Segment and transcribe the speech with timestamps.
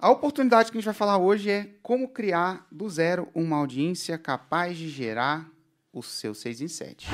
[0.00, 4.16] A oportunidade que a gente vai falar hoje é como criar do zero uma audiência
[4.16, 5.50] capaz de gerar
[5.92, 7.08] o seu 6 em 7.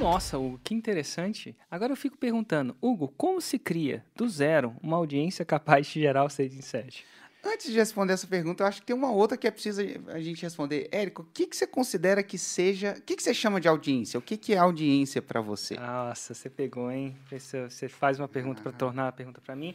[0.00, 1.56] Nossa, Hugo, que interessante.
[1.70, 6.24] Agora eu fico perguntando, Hugo, como se cria do zero uma audiência capaz de gerar
[6.24, 7.06] o 6 em 7?
[7.44, 10.20] Antes de responder essa pergunta, eu acho que tem uma outra que é preciso a
[10.20, 10.88] gente responder.
[10.92, 12.94] Érico, o que, que você considera que seja.
[12.96, 14.16] O que, que você chama de audiência?
[14.16, 15.74] O que, que é audiência para você?
[15.74, 17.16] Nossa, você pegou, hein?
[17.30, 18.62] Você faz uma pergunta ah.
[18.62, 19.74] para tornar a pergunta para mim.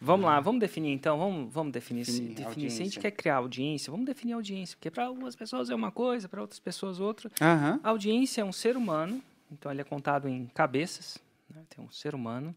[0.00, 2.70] Vamos lá, vamos definir então, vamos, vamos definir, definir, definir.
[2.70, 5.90] Se a gente quer criar audiência, vamos definir audiência, porque para algumas pessoas é uma
[5.90, 7.28] coisa, para outras pessoas outra.
[7.40, 7.80] Uhum.
[7.82, 11.18] A audiência é um ser humano, então ele é contado em cabeças,
[11.50, 11.62] né?
[11.68, 12.54] tem um ser humano,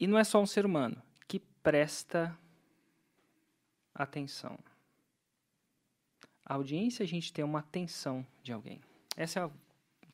[0.00, 0.96] e não é só um ser humano
[1.26, 2.34] que presta
[4.04, 4.58] atenção.
[6.44, 8.80] A audiência, a gente tem uma atenção de alguém.
[9.16, 9.50] Essa é a,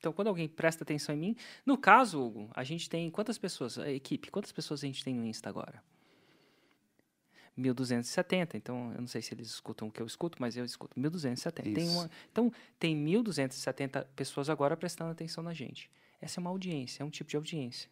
[0.04, 3.78] então, quando alguém presta atenção em mim, no caso, Hugo, a gente tem quantas pessoas,
[3.78, 5.82] a equipe, quantas pessoas a gente tem no Insta agora?
[7.56, 11.00] 1270, então eu não sei se eles escutam o que eu escuto, mas eu escuto
[11.00, 11.74] 1270.
[11.74, 15.90] Tem uma, então tem 1270 pessoas agora prestando atenção na gente.
[16.20, 17.88] Essa é uma audiência, é um tipo de audiência.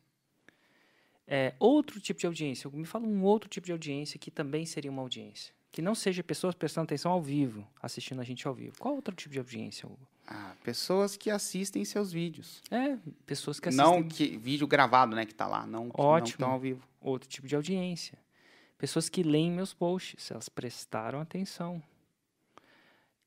[1.27, 4.91] É, outro tipo de audiência, me fala um outro tipo de audiência que também seria
[4.91, 8.77] uma audiência que não seja pessoas prestando atenção ao vivo, assistindo a gente ao vivo.
[8.79, 10.07] Qual outro tipo de audiência, Hugo?
[10.27, 12.63] Ah, pessoas que assistem seus vídeos.
[12.71, 13.91] É, pessoas que assistem.
[13.91, 16.23] Não que vídeo gravado, né, que tá lá, não Ótimo.
[16.25, 16.87] que estão ao vivo.
[17.01, 18.19] Outro tipo de audiência.
[18.77, 21.83] Pessoas que leem meus posts, elas prestaram atenção.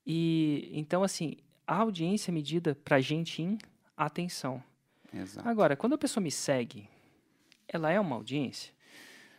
[0.06, 3.58] E então assim, a audiência é medida pra gente em
[3.96, 4.62] atenção.
[5.12, 5.48] Exato.
[5.48, 6.88] Agora, quando a pessoa me segue,
[7.66, 8.72] ela é uma audiência?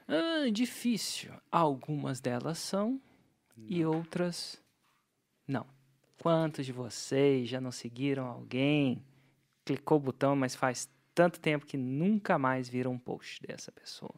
[0.07, 1.31] Ah, difícil.
[1.51, 3.01] Algumas delas são
[3.55, 3.65] não.
[3.69, 4.61] e outras
[5.47, 5.65] não.
[6.21, 9.03] Quantos de vocês já não seguiram alguém,
[9.63, 14.13] clicou o botão, mas faz tanto tempo que nunca mais viram um post dessa pessoa?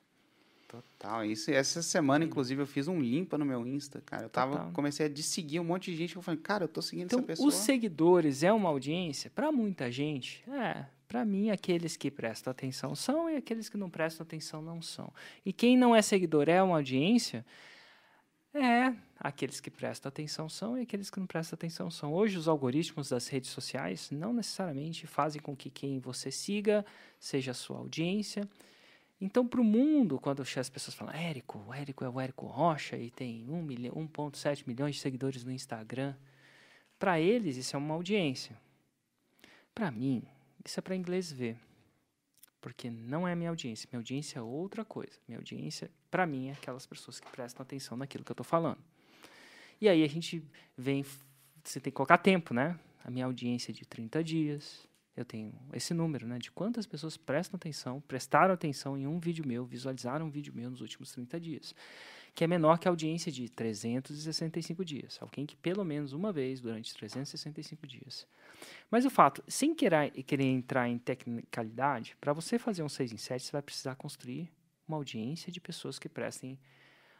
[0.67, 1.25] Total.
[1.25, 4.25] Isso, essa semana, inclusive, eu fiz um limpa no meu Insta, cara.
[4.25, 6.15] Eu tava, comecei a seguir um monte de gente.
[6.15, 7.47] Eu falei, cara, eu tô seguindo então, essa pessoa.
[7.47, 9.31] Os seguidores é uma audiência?
[9.31, 10.85] para muita gente, é.
[11.09, 15.11] Para mim, aqueles que prestam atenção são e aqueles que não prestam atenção não são.
[15.43, 17.43] E quem não é seguidor é uma audiência?
[18.53, 22.13] É, aqueles que prestam atenção são e aqueles que não prestam atenção são.
[22.13, 26.85] Hoje, os algoritmos das redes sociais não necessariamente fazem com que quem você siga
[27.19, 28.47] seja a sua audiência.
[29.19, 32.95] Então, para o mundo, quando as pessoas falam, Érico, o Érico é o Érico Rocha
[32.95, 36.13] e tem 1,7 milhões de seguidores no Instagram,
[36.99, 38.55] para eles isso é uma audiência.
[39.73, 40.23] Para mim,
[40.65, 41.57] isso é para inglês ver.
[42.61, 43.87] Porque não é minha audiência.
[43.91, 45.13] Minha audiência é outra coisa.
[45.27, 48.79] Minha audiência, para mim, é aquelas pessoas que prestam atenção naquilo que eu estou falando.
[49.79, 50.43] E aí a gente
[50.77, 51.05] vem.
[51.63, 52.77] Você tem que colocar tempo, né?
[53.03, 54.87] A minha audiência é de 30 dias.
[55.15, 56.37] Eu tenho esse número, né?
[56.37, 60.69] De quantas pessoas prestam atenção, prestaram atenção em um vídeo meu, visualizaram um vídeo meu
[60.69, 61.75] nos últimos 30 dias
[62.39, 65.17] que é menor que a audiência de 365 dias.
[65.21, 68.25] Alguém que pelo menos uma vez durante 365 dias.
[68.89, 73.17] Mas o fato, sem querer, querer entrar em tecnicalidade, para você fazer um 6 em
[73.17, 74.49] 7, você vai precisar construir
[74.87, 76.57] uma audiência de pessoas que prestem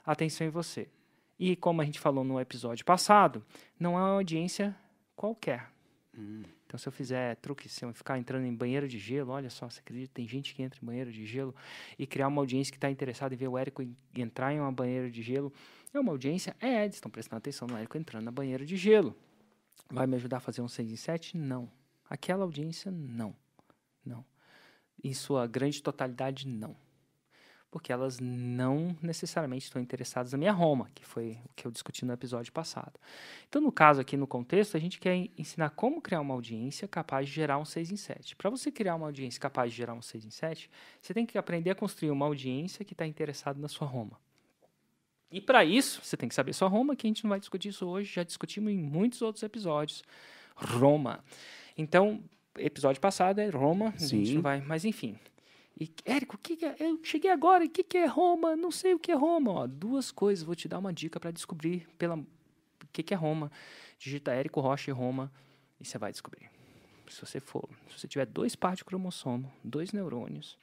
[0.06, 0.88] atenção em você.
[1.38, 3.46] E como a gente falou no episódio passado,
[3.78, 4.74] não é uma audiência
[5.18, 5.70] qualquer.
[6.18, 6.44] Hum.
[6.70, 9.68] Então, se eu fizer truque, se eu ficar entrando em banheiro de gelo, olha só,
[9.68, 11.56] você acredita, tem gente que entra em banheiro de gelo
[11.98, 13.84] e criar uma audiência que está interessada em ver o Érico
[14.16, 15.52] entrar em uma banheira de gelo.
[15.92, 16.56] É uma audiência?
[16.62, 19.18] É, eles estão prestando atenção no Érico entrando na banheira de gelo.
[19.90, 21.38] Vai me ajudar a fazer um 6 em 7?
[21.38, 21.68] Não.
[22.08, 23.36] Aquela audiência, não.
[24.06, 24.24] Não.
[25.04, 26.76] Em sua grande totalidade, não
[27.72, 32.04] porque elas não necessariamente estão interessadas na minha Roma, que foi o que eu discuti
[32.04, 33.00] no episódio passado.
[33.48, 37.28] Então, no caso aqui no contexto, a gente quer ensinar como criar uma audiência capaz
[37.28, 38.36] de gerar um 6 em 7.
[38.36, 40.70] Para você criar uma audiência capaz de gerar um 6 em 7,
[41.00, 44.20] você tem que aprender a construir uma audiência que está interessada na sua Roma.
[45.32, 47.70] E para isso, você tem que saber sua Roma, que a gente não vai discutir
[47.70, 50.04] isso hoje, já discutimos em muitos outros episódios.
[50.56, 51.24] Roma.
[51.78, 52.24] Então,
[52.58, 54.06] episódio passado é Roma, Sim.
[54.06, 55.18] a gente não vai, mas enfim.
[55.80, 56.76] E, Érico, que, que é?
[56.80, 58.56] eu cheguei agora, o que, que é Roma?
[58.56, 59.52] Não sei o que é Roma.
[59.52, 62.28] Ó, duas coisas, vou te dar uma dica para descobrir pela, o
[62.92, 63.50] que, que é Roma.
[63.98, 65.32] Digita Érico Rocha e Roma
[65.80, 66.50] e você vai descobrir.
[67.08, 70.58] Se você for, se você tiver dois pares de cromossomo, dois neurônios,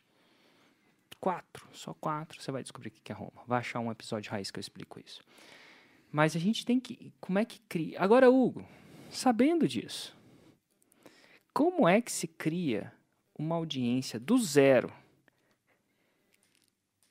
[1.18, 3.42] quatro, só quatro, você vai descobrir o que, que é Roma.
[3.46, 5.22] Vai achar um episódio raiz que eu explico isso.
[6.12, 7.12] Mas a gente tem que.
[7.20, 8.00] Como é que cria?
[8.00, 8.66] Agora, Hugo,
[9.10, 10.16] sabendo disso,
[11.52, 12.92] como é que se cria
[13.36, 14.92] uma audiência do zero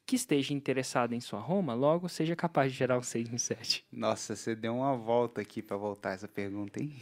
[0.05, 3.85] que esteja interessado em sua Roma, logo seja capaz de gerar um 6 em 7.
[3.91, 6.93] Nossa, você deu uma volta aqui para voltar essa pergunta, hein?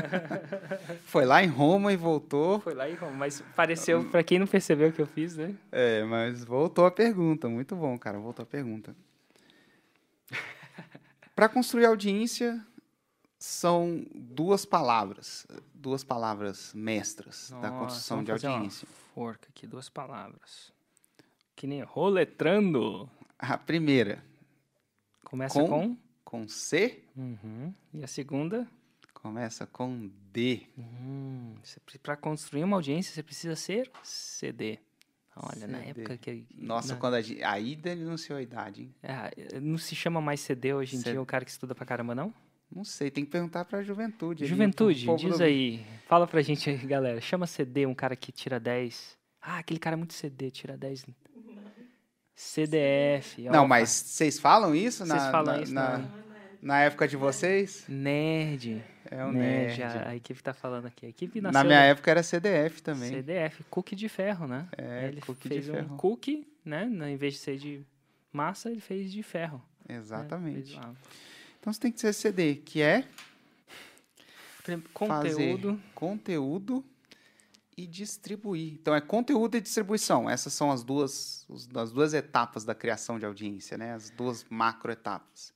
[1.06, 2.60] Foi lá em Roma e voltou.
[2.60, 5.54] Foi lá em Roma, mas pareceu, para quem não percebeu o que eu fiz, né?
[5.72, 7.48] É, mas voltou a pergunta.
[7.48, 8.18] Muito bom, cara.
[8.18, 8.94] Voltou a pergunta.
[11.34, 12.62] para construir audiência,
[13.38, 18.86] são duas palavras, duas palavras mestras Nossa, da construção de fazer uma audiência.
[19.14, 20.73] Forca aqui, duas palavras.
[21.56, 23.08] Que nem roletrando.
[23.38, 24.22] A primeira,
[25.24, 25.68] Começa Com?
[25.68, 25.96] com.
[26.24, 27.72] com C, Uhum.
[27.92, 28.66] E a segunda?
[29.12, 30.62] começa com D.
[30.78, 31.54] Hum,
[32.02, 34.78] para construir uma audiência, você precisa ser CD.
[35.36, 35.90] Olha, na CD.
[36.02, 36.46] época que.
[36.54, 37.42] Nossa, na- quando a gente.
[37.42, 38.94] Aí denunciou a idade, hein?
[39.02, 41.12] É, não se chama mais CD hoje em CD.
[41.12, 42.32] dia o cara que estuda pra caramba, não?
[42.70, 44.44] Não sei, tem que perguntar pra juventude.
[44.44, 45.84] ali, Juventude, povo diz do- aí.
[46.06, 47.20] Fala pra gente aí, galera.
[47.20, 49.16] Chama CD um cara que tira 10.
[49.40, 51.04] Ah, aquele cara é muito CD, tira 10.
[52.34, 53.42] CDF.
[53.48, 56.04] Não, mas vocês falam isso Vocês falam na, isso na,
[56.60, 57.84] na época de vocês?
[57.88, 58.82] Nerd.
[59.10, 59.78] É o nerd.
[59.78, 59.82] nerd.
[59.82, 61.06] A, a equipe tá falando aqui.
[61.06, 63.10] A equipe nasceu Na minha época era CDF também.
[63.10, 64.66] CDF, cookie de ferro, né?
[64.76, 65.96] É, ele cookie de fez um ferro.
[65.96, 66.84] cookie, né?
[67.08, 67.84] Em vez de ser de
[68.32, 69.62] massa, ele fez de ferro.
[69.88, 69.96] né?
[69.96, 70.74] Exatamente.
[70.74, 70.92] Lá.
[71.60, 73.04] Então você tem que ser CD, que é
[74.64, 75.32] Prim- fazer
[75.94, 76.84] Conteúdo.
[77.76, 78.74] E distribuir.
[78.74, 80.28] Então é conteúdo e distribuição.
[80.30, 83.94] Essas são as duas, as duas etapas da criação de audiência, né?
[83.94, 85.52] As duas macro etapas.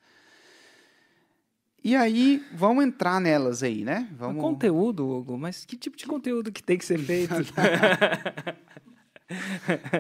[1.83, 4.09] E aí, vamos entrar nelas aí, né?
[4.13, 4.43] Vamos...
[4.43, 7.35] Conteúdo, Hugo, mas que tipo de conteúdo que tem que ser feito?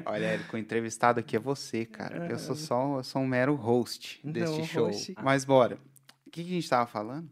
[0.05, 2.27] Olha, Érico, o entrevistado aqui é você, cara.
[2.29, 4.87] Eu sou só eu sou um mero host deste Não, show.
[4.87, 5.15] host.
[5.23, 5.79] Mas bora.
[6.27, 7.31] O que que a gente estava falando?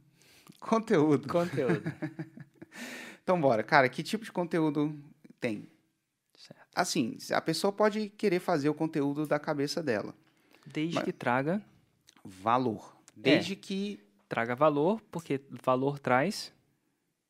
[0.61, 1.29] Conteúdo.
[1.29, 1.83] conteúdo.
[3.27, 3.65] Então, bora.
[3.65, 4.97] Cara, que tipo de conteúdo
[5.41, 5.69] tem?
[6.37, 6.69] Certo.
[6.73, 10.15] Assim, a pessoa pode querer fazer o conteúdo da cabeça dela.
[10.65, 11.61] Desde que traga,
[12.25, 12.97] Valor.
[13.19, 13.21] É.
[13.21, 13.99] Desde que.
[14.29, 16.53] traga valor, porque valor traz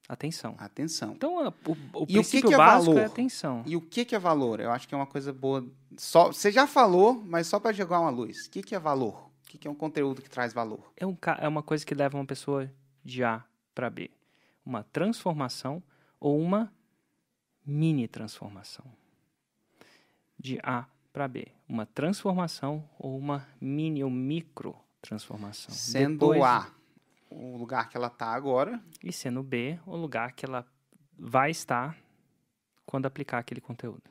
[0.06, 0.54] atenção.
[0.58, 1.12] Atenção.
[1.12, 1.72] Então, o,
[2.02, 2.98] o E o que que é valor?
[2.98, 3.62] é atenção.
[3.64, 4.60] E o que, que é valor?
[4.60, 5.66] Eu acho que é uma coisa boa.
[5.96, 8.46] Só, você já falou, mas só para jogar uma luz.
[8.46, 9.30] O que, que é valor?
[9.44, 10.92] O que, que é um conteúdo que traz valor?
[10.94, 12.70] É, um, é uma coisa que leva uma pessoa
[13.02, 13.42] de A
[13.74, 14.10] para B.
[14.66, 15.80] Uma transformação
[16.20, 16.72] ou uma
[17.64, 18.84] mini transformação.
[20.38, 21.46] De A para B.
[21.68, 25.72] Uma transformação ou uma mini ou micro transformação.
[25.74, 26.70] Sendo Depois- A
[27.30, 30.66] o lugar que ela está agora, E sendo B o lugar que ela
[31.18, 31.96] vai estar
[32.84, 34.02] quando aplicar aquele conteúdo.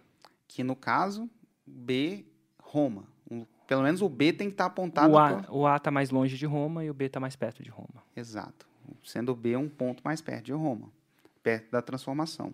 [0.48, 1.30] que no caso,
[1.66, 2.26] B,
[2.60, 3.06] Roma.
[3.30, 5.12] Um- pelo menos o B tem que estar apontado.
[5.12, 7.36] O A, pro- o A está mais longe de Roma e o B está mais
[7.36, 8.04] perto de Roma.
[8.16, 8.66] Exato.
[9.04, 10.92] Sendo B um ponto mais perto de Roma,
[11.42, 12.54] perto da transformação.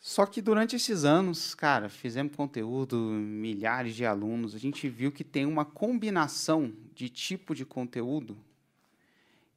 [0.00, 5.24] Só que durante esses anos, cara, fizemos conteúdo, milhares de alunos, a gente viu que
[5.24, 8.36] tem uma combinação de tipo de conteúdo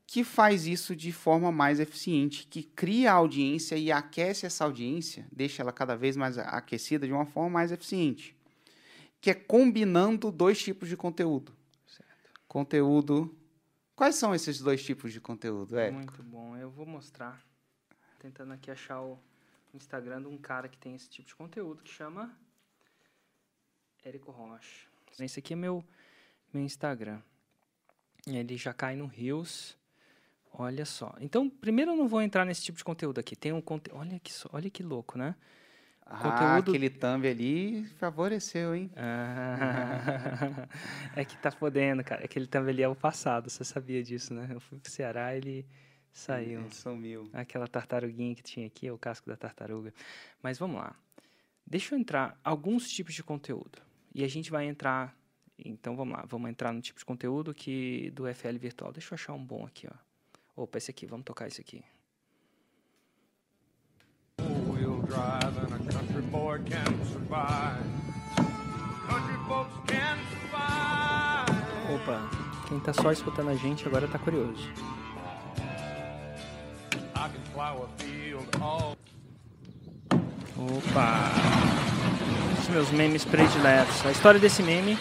[0.07, 5.27] que faz isso de forma mais eficiente, que cria a audiência e aquece essa audiência,
[5.29, 8.33] deixa ela cada vez mais aquecida de uma forma mais eficiente,
[9.19, 11.51] que é combinando dois tipos de conteúdo.
[12.47, 13.35] Conteúdo
[13.97, 15.89] Quais são esses dois tipos de conteúdo, é?
[15.89, 16.55] Muito bom.
[16.55, 17.43] Eu vou mostrar.
[18.19, 19.19] Tentando aqui achar o
[19.73, 22.31] Instagram de um cara que tem esse tipo de conteúdo que chama
[24.05, 24.87] Érico Rocha.
[25.19, 25.83] Esse aqui é meu,
[26.53, 27.19] meu Instagram.
[28.27, 29.75] Ele já cai no Rios.
[30.53, 31.15] Olha só.
[31.19, 33.35] Então, primeiro eu não vou entrar nesse tipo de conteúdo aqui.
[33.35, 33.99] Tem um conteúdo.
[33.99, 35.35] Olha que, olha que louco, né?
[36.09, 36.19] Ah,
[36.61, 38.89] Conteúdo- aquele thumb ali favoreceu, hein?
[38.95, 40.67] Ah,
[41.15, 42.23] é que tá podendo, cara.
[42.23, 44.47] Aquele também ali é o passado, você sabia disso, né?
[44.49, 45.65] Eu fui pro Ceará ele
[46.11, 46.61] saiu.
[46.61, 47.29] Ele sumiu.
[47.33, 49.93] Aquela tartaruguinha que tinha aqui, é o casco da tartaruga.
[50.41, 50.95] Mas vamos lá.
[51.65, 53.81] Deixa eu entrar alguns tipos de conteúdo.
[54.15, 55.13] E a gente vai entrar.
[55.59, 58.93] Então vamos lá, vamos entrar no tipo de conteúdo que do FL virtual.
[58.93, 60.61] Deixa eu achar um bom aqui, ó.
[60.63, 61.83] Opa, esse aqui, vamos tocar esse aqui.
[64.39, 65.66] Four-wheel drive and a country
[66.31, 67.83] boy can survive.
[69.07, 71.51] Country folks can survive.
[71.93, 72.29] Opa,
[72.67, 74.69] quem tá só escutando a gente agora tá curioso.
[77.15, 78.97] I can plow a field all
[80.57, 81.31] Opa!
[82.59, 84.05] Os meus memes prediletos.
[84.05, 84.97] A história desse meme.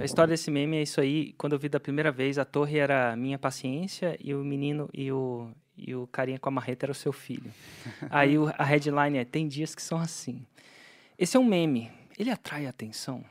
[0.00, 1.32] A história desse meme é isso aí.
[1.34, 5.12] Quando eu vi da primeira vez, a torre era minha paciência e o menino e
[5.12, 7.52] o, e o carinha com a marreta era o seu filho.
[8.10, 10.44] aí o- a headline é: Tem dias que são assim.
[11.18, 11.90] Esse é um meme.
[12.18, 13.24] Ele atrai atenção?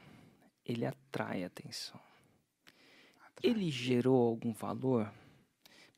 [0.65, 1.99] Ele atrai atenção.
[3.43, 5.11] Ele gerou algum valor?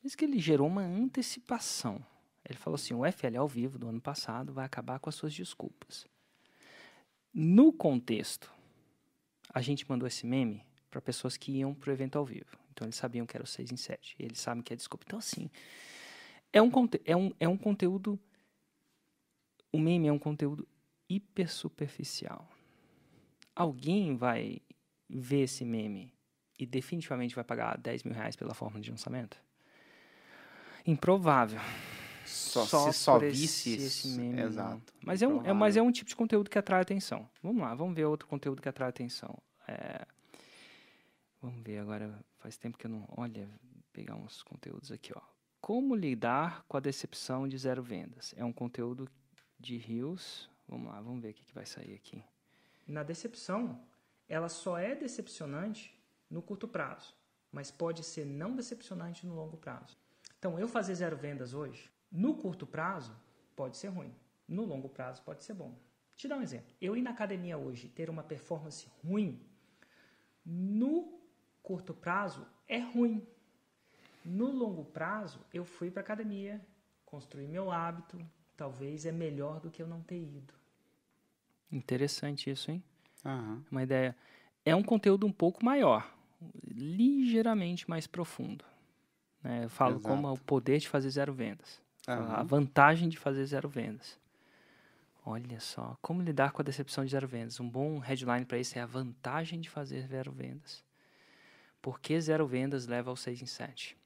[0.02, 2.04] Mas que ele gerou uma antecipação.
[2.48, 5.32] Ele falou assim: o FL ao vivo do ano passado vai acabar com as suas
[5.34, 6.06] desculpas.
[7.32, 8.52] No contexto,
[9.52, 12.56] a gente mandou esse meme para pessoas que iam pro evento ao vivo.
[12.72, 14.14] Então eles sabiam que era o 6 em 7.
[14.18, 15.04] Eles sabem que é desculpa.
[15.06, 15.50] Então, assim,
[16.54, 16.70] é um,
[17.04, 18.18] é um, é um conteúdo.
[19.72, 20.66] O meme é um conteúdo
[21.08, 22.48] hiper superficial.
[23.54, 24.60] Alguém vai
[25.08, 26.12] ver esse meme
[26.58, 29.36] e definitivamente vai pagar 10 mil reais pela forma de lançamento?
[30.86, 31.60] Improvável.
[32.24, 34.40] Só, Só se só esse- visse esse meme.
[34.42, 34.92] Exato.
[35.02, 37.28] Mas é, um, é, mas é um tipo de conteúdo que atrai atenção.
[37.42, 39.36] Vamos lá, vamos ver outro conteúdo que atrai atenção.
[39.68, 40.06] É,
[41.42, 43.04] vamos ver agora, faz tempo que eu não.
[43.16, 43.48] Olha,
[43.92, 45.20] pegar uns conteúdos aqui, ó.
[45.64, 48.34] Como lidar com a decepção de zero vendas?
[48.36, 49.08] É um conteúdo
[49.58, 50.50] de rios.
[50.68, 52.22] Vamos lá, vamos ver o que, vai sair aqui.
[52.86, 53.80] Na decepção,
[54.28, 57.14] ela só é decepcionante no curto prazo,
[57.50, 59.96] mas pode ser não decepcionante no longo prazo.
[60.38, 63.16] Então, eu fazer zero vendas hoje, no curto prazo,
[63.56, 64.14] pode ser ruim.
[64.46, 65.74] No longo prazo, pode ser bom.
[66.14, 66.74] Te dar um exemplo.
[66.78, 69.40] Eu ir na academia hoje ter uma performance ruim,
[70.44, 71.22] no
[71.62, 73.26] curto prazo, é ruim.
[74.24, 76.60] No longo prazo, eu fui para academia,
[77.04, 78.18] construí meu hábito,
[78.56, 80.54] talvez é melhor do que eu não ter ido.
[81.70, 82.82] Interessante isso, hein?
[83.24, 83.62] Aham.
[83.70, 84.16] uma ideia.
[84.64, 86.10] É um conteúdo um pouco maior,
[86.66, 88.64] ligeiramente mais profundo.
[89.42, 89.64] né?
[89.64, 90.08] Eu falo Exato.
[90.08, 92.44] como o poder de fazer zero vendas, a Aham.
[92.44, 94.18] vantagem de fazer zero vendas.
[95.26, 97.58] Olha só, como lidar com a decepção de zero vendas.
[97.58, 100.84] Um bom headline para isso é a vantagem de fazer zero vendas.
[101.80, 103.96] Por que zero vendas leva ao 6 em 7?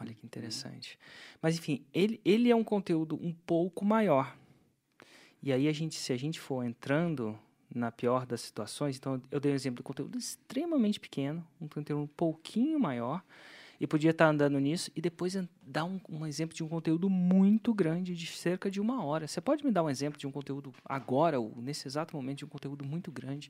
[0.00, 0.98] Olha que interessante.
[1.40, 4.36] Mas enfim, ele, ele é um conteúdo um pouco maior.
[5.42, 7.38] E aí a gente, se a gente for entrando
[7.74, 12.02] na pior das situações, então eu dei um exemplo de conteúdo extremamente pequeno, um conteúdo
[12.02, 13.22] um pouquinho maior,
[13.80, 17.74] e podia estar andando nisso, e depois dar um, um exemplo de um conteúdo muito
[17.74, 19.26] grande, de cerca de uma hora.
[19.26, 22.44] Você pode me dar um exemplo de um conteúdo agora, ou nesse exato momento, de
[22.44, 23.48] um conteúdo muito grande?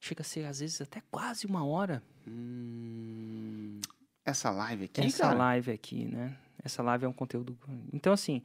[0.00, 2.02] Chega a ser, às vezes, até quase uma hora.
[2.26, 3.80] Hum,
[4.30, 5.38] essa live aqui, Essa cara?
[5.38, 6.36] live aqui, né?
[6.62, 7.58] Essa live é um conteúdo.
[7.92, 8.42] Então, assim,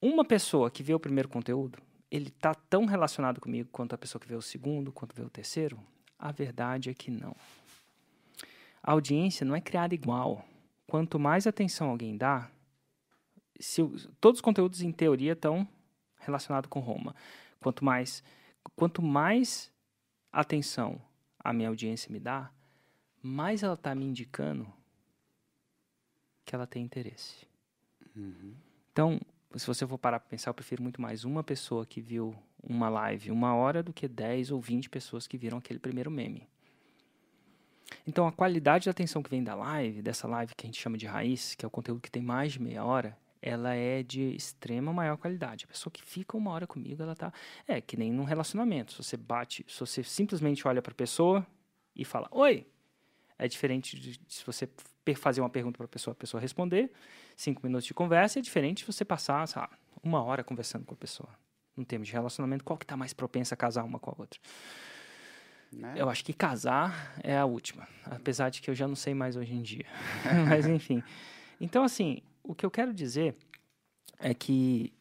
[0.00, 1.78] uma pessoa que vê o primeiro conteúdo,
[2.10, 5.30] ele tá tão relacionado comigo quanto a pessoa que vê o segundo, quanto vê o
[5.30, 5.78] terceiro?
[6.18, 7.34] A verdade é que não.
[8.82, 10.44] A audiência não é criada igual.
[10.86, 12.50] Quanto mais atenção alguém dá,
[13.58, 13.82] se
[14.20, 15.68] todos os conteúdos em teoria estão
[16.18, 17.14] relacionados com Roma.
[17.60, 18.22] Quanto mais,
[18.74, 19.70] quanto mais
[20.32, 21.00] atenção
[21.38, 22.50] a minha audiência me dá,
[23.22, 24.66] mais ela está me indicando
[26.50, 27.46] que ela tem interesse.
[28.92, 29.20] Então,
[29.54, 32.88] se você for parar para pensar, eu prefiro muito mais uma pessoa que viu uma
[32.88, 36.48] live uma hora do que 10 ou 20 pessoas que viram aquele primeiro meme.
[38.04, 40.98] Então, a qualidade da atenção que vem da live, dessa live que a gente chama
[40.98, 44.34] de raiz, que é o conteúdo que tem mais de meia hora, ela é de
[44.34, 45.66] extrema maior qualidade.
[45.66, 47.32] A pessoa que fica uma hora comigo, ela tá.
[47.68, 48.90] É que nem num relacionamento.
[48.92, 51.46] Se você bate, se você simplesmente olha para a pessoa
[51.94, 52.66] e fala, oi,
[53.38, 54.68] é diferente de de se você
[55.14, 56.90] fazer uma pergunta para a pessoa, a pessoa responder,
[57.36, 59.70] cinco minutos de conversa, é diferente de você passar, sei lá,
[60.02, 61.28] uma hora conversando com a pessoa.
[61.76, 64.40] Em termos de relacionamento, qual que está mais propensa a casar uma com a outra?
[65.72, 65.94] Né?
[65.96, 69.36] Eu acho que casar é a última, apesar de que eu já não sei mais
[69.36, 69.86] hoje em dia.
[70.48, 71.02] Mas enfim.
[71.60, 73.36] Então, assim, o que eu quero dizer
[74.18, 74.92] é que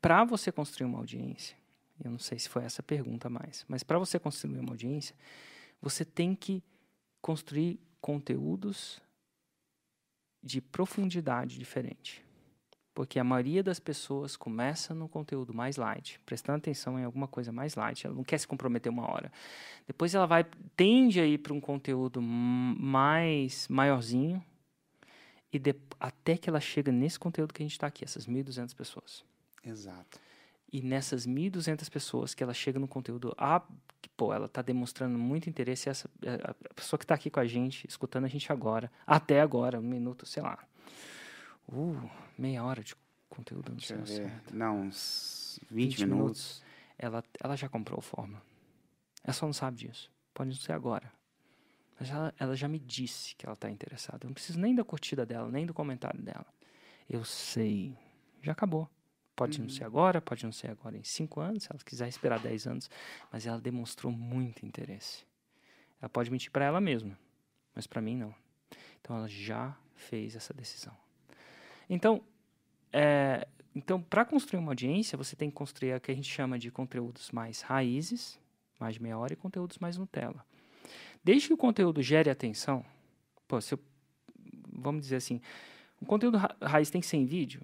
[0.00, 1.56] para você construir uma audiência,
[2.02, 5.14] eu não sei se foi essa a pergunta mais, mas para você construir uma audiência,
[5.80, 6.62] você tem que
[7.20, 9.00] construir conteúdos
[10.44, 12.22] de profundidade diferente.
[12.94, 17.50] Porque a maioria das pessoas começa no conteúdo mais light, prestando atenção em alguma coisa
[17.50, 19.32] mais light, ela não quer se comprometer uma hora.
[19.86, 20.44] Depois ela vai
[20.76, 24.44] tende a ir para um conteúdo mais maiorzinho
[25.52, 28.74] e de- até que ela chega nesse conteúdo que a gente está aqui, essas 1.200
[28.74, 29.24] pessoas.
[29.64, 30.20] Exato.
[30.72, 33.62] E nessas 1.200 pessoas que ela chega no conteúdo, ah,
[34.16, 36.10] pô, ela está demonstrando muito interesse, essa,
[36.42, 39.82] a pessoa que está aqui com a gente, escutando a gente agora, até agora, um
[39.82, 40.58] minuto, sei lá,
[41.68, 42.94] uh, meia hora de
[43.28, 44.30] conteúdo, não Deixa sei.
[44.52, 46.62] Não, uns 20, minutos.
[46.98, 48.42] ela, ela já comprou o Forma.
[49.22, 50.10] Ela só não sabe disso.
[50.32, 51.12] Pode não ser agora.
[51.98, 54.20] Mas ela, ela já me disse que ela está interessada.
[54.22, 56.46] Eu não preciso nem da curtida dela, nem do comentário dela.
[57.08, 57.96] Eu sei.
[58.42, 58.88] Já acabou.
[59.36, 62.38] Pode não ser agora, pode não ser agora em cinco anos, se ela quiser esperar
[62.38, 62.88] 10 anos.
[63.32, 65.24] Mas ela demonstrou muito interesse.
[66.00, 67.18] Ela pode mentir para ela mesma,
[67.74, 68.34] mas para mim não.
[69.00, 70.96] Então ela já fez essa decisão.
[71.90, 72.22] Então,
[72.92, 76.58] é, então, para construir uma audiência, você tem que construir o que a gente chama
[76.58, 78.38] de conteúdos mais raízes,
[78.78, 80.44] mais de meia hora, e conteúdos mais Nutella.
[81.24, 82.84] Desde que o conteúdo gere atenção,
[83.48, 83.80] pô, se eu-
[84.72, 85.40] vamos dizer assim,
[86.00, 87.62] O conteúdo ra- raiz tem que ser em vídeo?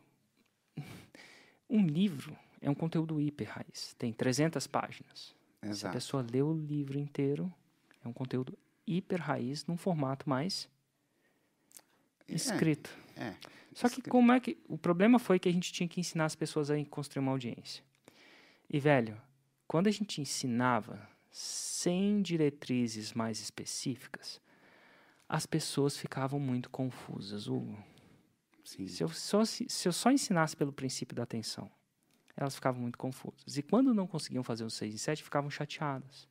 [1.71, 3.95] Um livro é um conteúdo hiper raiz.
[3.97, 5.35] Tem 300 páginas.
[5.63, 5.95] Se a Exato.
[5.95, 7.53] pessoa lê o livro inteiro,
[8.05, 10.69] é um conteúdo hiper raiz num formato mais
[12.29, 12.91] escrito.
[13.17, 13.35] É.
[13.73, 14.11] Só que escrito.
[14.11, 14.59] como é que.
[14.69, 17.85] O problema foi que a gente tinha que ensinar as pessoas a construir uma audiência.
[18.69, 19.21] E, velho,
[19.67, 24.41] quando a gente ensinava sem diretrizes mais específicas,
[25.29, 27.47] as pessoas ficavam muito confusas.
[27.47, 27.79] Hugo.
[28.65, 28.87] Sim.
[28.87, 31.71] Se eu, só, se eu só ensinasse pelo princípio da atenção,
[32.37, 33.57] elas ficavam muito confusas.
[33.57, 36.29] E quando não conseguiam fazer o 6 e 7, ficavam chateadas.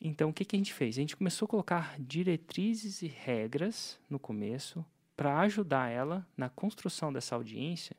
[0.00, 0.96] Então, o que, que a gente fez?
[0.96, 4.84] A gente começou a colocar diretrizes e regras no começo
[5.16, 7.94] para ajudar ela na construção dessa audiência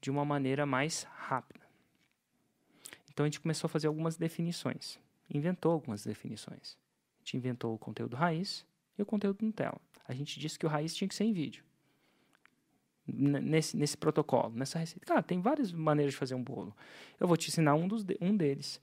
[0.00, 1.64] de uma maneira mais rápida.
[3.12, 4.98] Então, a gente começou a fazer algumas definições.
[5.32, 6.76] Inventou algumas definições.
[7.16, 8.66] A gente inventou o conteúdo raiz
[8.98, 9.80] e o conteúdo Nutella.
[10.10, 11.64] A gente disse que o raiz tinha que ser em vídeo.
[13.06, 15.06] Nesse, nesse protocolo, nessa receita.
[15.06, 16.76] Cara, tem várias maneiras de fazer um bolo.
[17.18, 18.80] Eu vou te ensinar um, dos um deles.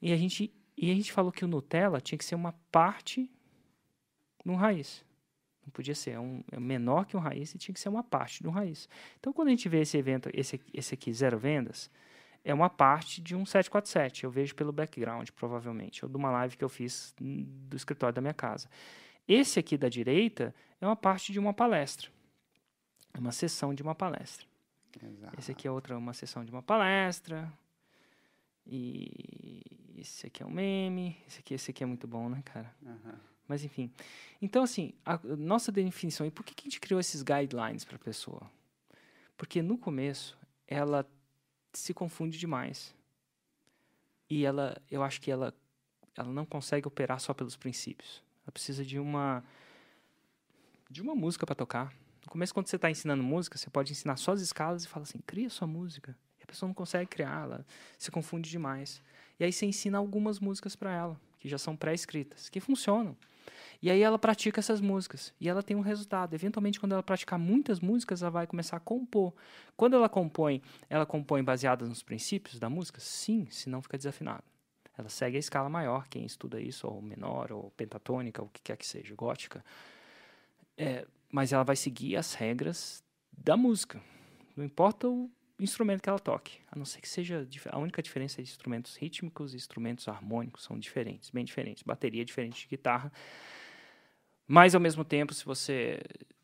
[0.00, 3.30] E a, gente, e a gente falou que o Nutella tinha que ser uma parte
[4.44, 5.04] de um raiz.
[5.64, 8.02] Não podia ser é um, é menor que um raiz e tinha que ser uma
[8.02, 8.88] parte de um raiz.
[9.18, 11.90] Então, quando a gente vê esse evento, esse, esse aqui, zero vendas,
[12.44, 14.24] é uma parte de um 747.
[14.24, 18.20] Eu vejo pelo background, provavelmente, ou de uma live que eu fiz do escritório da
[18.20, 18.68] minha casa.
[19.28, 22.10] Esse aqui da direita é uma parte de uma palestra.
[23.12, 24.46] É uma sessão de uma palestra.
[25.02, 25.38] Exato.
[25.38, 27.52] Esse aqui é outra, uma sessão de uma palestra.
[28.66, 29.62] E
[29.96, 31.16] esse aqui é um meme.
[31.26, 32.74] Esse aqui, esse aqui é muito bom, né, cara?
[32.84, 33.20] Aham.
[33.46, 33.90] Mas enfim.
[34.40, 36.26] Então, assim, a nossa definição.
[36.26, 38.50] E por que, que a gente criou esses guidelines para a pessoa?
[39.36, 41.06] Porque no começo ela
[41.72, 42.94] se confunde demais.
[44.28, 45.54] E ela, eu acho que ela,
[46.14, 48.22] ela não consegue operar só pelos princípios.
[48.48, 49.44] Ela precisa de uma
[50.90, 51.92] de uma música para tocar.
[52.24, 55.02] No começo, quando você está ensinando música, você pode ensinar só as escalas e fala
[55.02, 56.16] assim, cria sua música.
[56.40, 57.66] E a pessoa não consegue criar, ela
[57.98, 59.02] se confunde demais.
[59.38, 63.14] E aí você ensina algumas músicas para ela, que já são pré-escritas, que funcionam.
[63.82, 66.32] E aí ela pratica essas músicas e ela tem um resultado.
[66.32, 69.34] Eventualmente, quando ela praticar muitas músicas, ela vai começar a compor.
[69.76, 72.98] Quando ela compõe, ela compõe baseada nos princípios da música?
[72.98, 74.44] Sim, senão fica desafinado.
[74.98, 78.60] Ela segue a escala maior, quem estuda isso, ou menor, ou pentatônica, ou o que
[78.60, 79.64] quer que seja, gótica.
[80.76, 84.02] É, mas ela vai seguir as regras da música.
[84.56, 85.30] Não importa o
[85.60, 86.58] instrumento que ela toque.
[86.70, 87.46] A não ser que seja.
[87.70, 91.84] A única diferença é de instrumentos rítmicos e instrumentos harmônicos são diferentes, bem diferentes.
[91.84, 93.12] Bateria é diferente de guitarra.
[94.48, 96.00] Mas, ao mesmo tempo, se você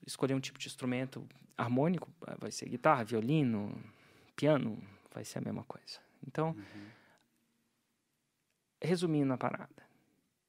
[0.07, 3.83] escolher um tipo de instrumento harmônico, vai ser guitarra, violino,
[4.37, 4.79] piano,
[5.13, 5.99] vai ser a mesma coisa.
[6.27, 6.55] Então,
[8.85, 9.83] resumindo a parada,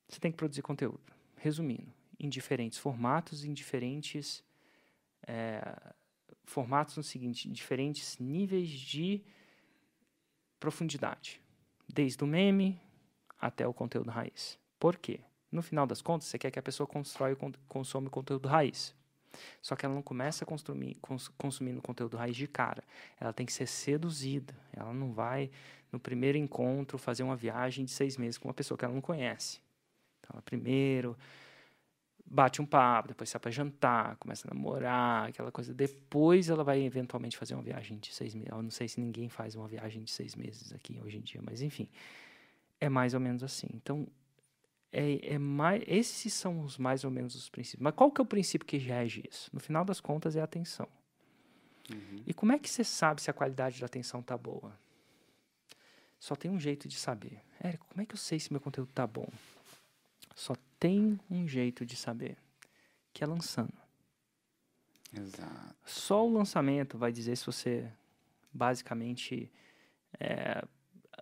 [0.08, 1.02] você tem que produzir conteúdo.
[1.38, 4.44] Resumindo, em diferentes formatos, em diferentes
[5.28, 5.94] eh,
[6.44, 9.24] formatos no seguinte, diferentes níveis de
[10.60, 11.42] profundidade,
[11.88, 12.80] desde o meme
[13.40, 14.58] até o conteúdo raiz.
[14.80, 15.20] Por quê?
[15.52, 18.48] No final das contas, você quer que a pessoa constrói e con- consome o conteúdo
[18.48, 18.96] raiz.
[19.62, 22.84] Só que ela não começa consumir, cons, consumindo conteúdo raiz de cara.
[23.20, 24.56] Ela tem que ser seduzida.
[24.74, 25.50] Ela não vai,
[25.92, 29.02] no primeiro encontro, fazer uma viagem de seis meses com uma pessoa que ela não
[29.02, 29.60] conhece.
[30.20, 31.18] Então, ela primeiro
[32.26, 35.74] bate um papo, depois sai para jantar, começa a namorar, aquela coisa.
[35.74, 38.52] Depois ela vai eventualmente fazer uma viagem de seis meses.
[38.52, 41.42] Eu não sei se ninguém faz uma viagem de seis meses aqui hoje em dia,
[41.44, 41.88] mas enfim,
[42.80, 43.68] é mais ou menos assim.
[43.74, 44.08] Então,
[44.92, 47.82] é, é mais, esses são os mais ou menos os princípios.
[47.82, 49.50] Mas qual que é o princípio que rege isso?
[49.54, 50.88] No final das contas, é a atenção.
[52.26, 54.78] E como é que você sabe se a qualidade da atenção tá boa?
[56.20, 57.42] Só tem um jeito de saber.
[57.60, 59.28] Érico, como é que eu sei se meu conteúdo tá bom?
[60.34, 62.38] Só tem um jeito de saber,
[63.14, 63.74] que é lançando.
[65.14, 65.76] Exato.
[65.86, 67.92] Só o lançamento vai dizer se você
[68.52, 69.52] basicamente
[70.20, 70.66] é,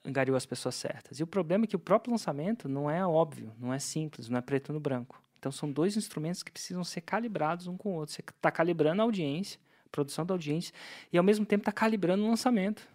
[0.05, 1.19] angariou as pessoas certas.
[1.19, 4.37] E o problema é que o próprio lançamento não é óbvio, não é simples, não
[4.37, 5.21] é preto no branco.
[5.37, 8.15] Então são dois instrumentos que precisam ser calibrados um com o outro.
[8.15, 10.73] Você está calibrando a audiência, a produção da audiência,
[11.11, 12.87] e ao mesmo tempo está calibrando o lançamento.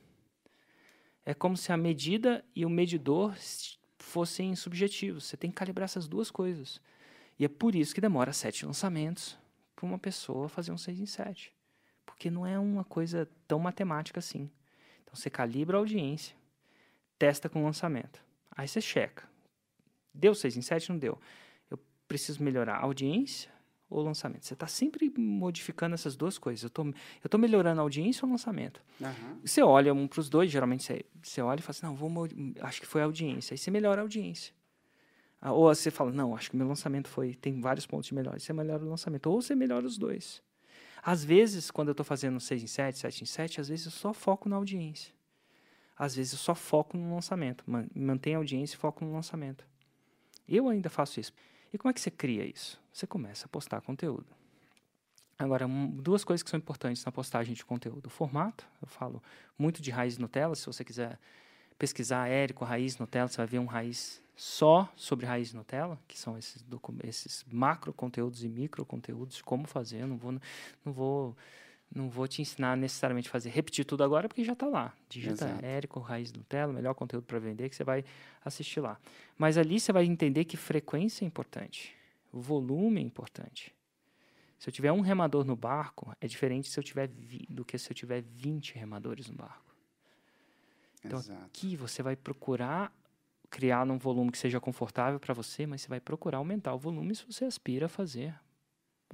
[1.24, 3.34] É como se a medida e o medidor
[3.98, 5.24] fossem subjetivos.
[5.24, 6.80] Você tem que calibrar essas duas coisas.
[7.38, 9.38] E é por isso que demora sete lançamentos
[9.76, 11.52] para uma pessoa fazer um 6 em 7.
[12.04, 14.50] Porque não é uma coisa tão matemática assim.
[15.02, 16.34] Então você calibra a audiência,
[17.18, 18.22] testa com o lançamento.
[18.56, 19.28] Aí você checa.
[20.14, 20.90] Deu 6 em 7?
[20.90, 21.18] Não deu.
[21.70, 23.50] Eu preciso melhorar a audiência
[23.88, 24.44] ou lançamento.
[24.44, 26.62] Você está sempre modificando essas duas coisas.
[26.62, 26.84] Eu tô,
[27.22, 28.82] eu tô melhorando a audiência ou lançamento.
[29.00, 29.38] Aham.
[29.44, 32.28] Você olha um para os dois, geralmente você, você olha e fala assim, não, vou,
[32.60, 33.54] acho que foi a audiência.
[33.54, 34.52] Aí você melhora a audiência.
[35.40, 38.38] Ah, Ou você fala, não, acho que meu lançamento foi, tem vários pontos de melhora.
[38.38, 39.30] Você melhora o lançamento.
[39.30, 40.42] Ou você melhora os dois.
[41.02, 43.92] Às vezes, quando eu estou fazendo 6 em 7, 7 em 7, às vezes eu
[43.92, 45.14] só foco na audiência.
[45.98, 47.64] Às vezes eu só foco no lançamento.
[47.66, 49.64] Man- Mantém a audiência e foco no lançamento.
[50.48, 51.32] Eu ainda faço isso.
[51.72, 52.80] E como é que você cria isso?
[52.92, 54.26] Você começa a postar conteúdo.
[55.38, 58.06] Agora, um- duas coisas que são importantes na postagem de conteúdo.
[58.06, 59.22] O formato, eu falo
[59.58, 60.54] muito de raiz Nutella.
[60.54, 61.18] Se você quiser
[61.78, 66.36] pesquisar Érico Raiz Nutella, você vai ver um raiz só sobre raiz Nutella, que são
[66.36, 66.64] esses,
[67.04, 70.06] esses macro conteúdos e micro conteúdos como fazer.
[70.06, 70.32] Não vou,
[70.84, 71.36] não vou,
[71.94, 74.94] não vou te ensinar necessariamente a fazer repetir tudo agora, porque já está lá.
[75.08, 75.64] Digita Exato.
[75.64, 78.04] Érico Raiz Nutella, melhor conteúdo para vender, que você vai
[78.44, 78.98] assistir lá.
[79.36, 81.94] Mas ali você vai entender que frequência é importante,
[82.32, 83.74] volume é importante.
[84.58, 87.08] Se eu tiver um remador no barco, é diferente se eu tiver
[87.48, 89.74] do que se eu tiver 20 remadores no barco.
[91.04, 91.44] Então, Exato.
[91.44, 92.92] Aqui você vai procurar
[93.50, 97.14] criar num volume que seja confortável para você, mas você vai procurar aumentar o volume
[97.14, 98.34] se você aspira a fazer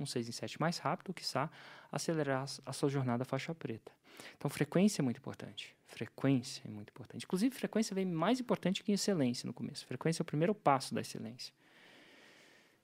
[0.02, 1.50] um 6 em 7 mais rápido, quiçá
[1.90, 3.92] acelerar a sua jornada faixa preta.
[4.36, 5.74] Então, frequência é muito importante.
[5.86, 7.24] Frequência é muito importante.
[7.24, 9.86] Inclusive, frequência vem mais importante que excelência no começo.
[9.86, 11.52] Frequência é o primeiro passo da excelência.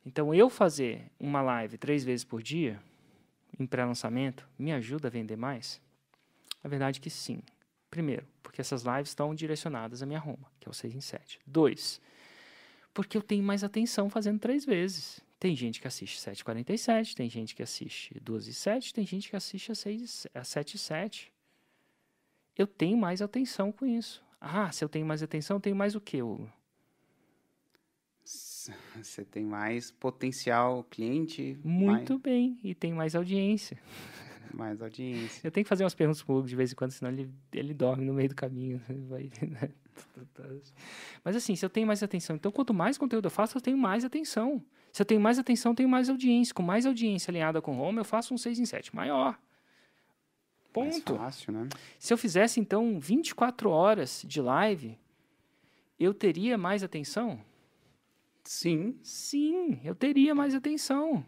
[0.05, 2.81] Então, eu fazer uma live três vezes por dia,
[3.59, 5.81] em pré-lançamento, me ajuda a vender mais?
[6.63, 7.43] A verdade é que sim.
[7.91, 11.41] Primeiro, porque essas lives estão direcionadas à minha Roma, que é o 6 em 7.
[11.45, 12.01] Dois,
[12.95, 15.21] porque eu tenho mais atenção fazendo três vezes.
[15.41, 19.35] Tem gente que assiste 7h47, tem gente que assiste 12 e 7, tem gente que
[19.35, 21.33] assiste a, 6, a 7 e 7.
[22.59, 24.23] Eu tenho mais atenção com isso.
[24.39, 26.53] Ah, se eu tenho mais atenção, eu tenho mais o quê, Hugo?
[29.03, 33.79] Você tem mais potencial cliente, Muito bem, e tem mais audiência.
[34.53, 35.41] mais, mais audiência.
[35.43, 37.73] Eu tenho que fazer umas perguntas pro Hugo de vez em quando, senão ele, ele
[37.73, 38.79] dorme no meio do caminho.
[39.09, 39.31] Vai,
[41.25, 43.79] Mas assim, se eu tenho mais atenção, então quanto mais conteúdo eu faço, eu tenho
[43.79, 44.63] mais atenção.
[44.93, 46.55] Se eu tenho mais atenção, eu tenho mais audiência.
[46.55, 49.39] Com mais audiência alinhada com Roma, eu faço um 6 em 7 maior.
[50.77, 51.17] Mais Ponto.
[51.17, 51.69] fácil, né?
[51.99, 54.99] Se eu fizesse, então, 24 horas de live,
[55.99, 57.41] eu teria mais atenção?
[58.45, 61.25] Sim, Sim, eu teria mais atenção.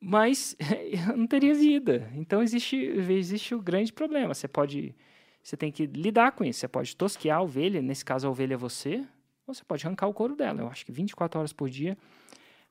[0.00, 0.56] Mas
[1.10, 2.10] eu não teria vida.
[2.14, 4.32] Então existe, existe o grande problema.
[4.32, 4.94] Você pode.
[5.42, 6.60] Você tem que lidar com isso.
[6.60, 9.06] Você pode tosquear a ovelha, nesse caso a ovelha é você,
[9.46, 10.60] você pode arrancar o couro dela.
[10.60, 11.96] Eu acho que 24 horas por dia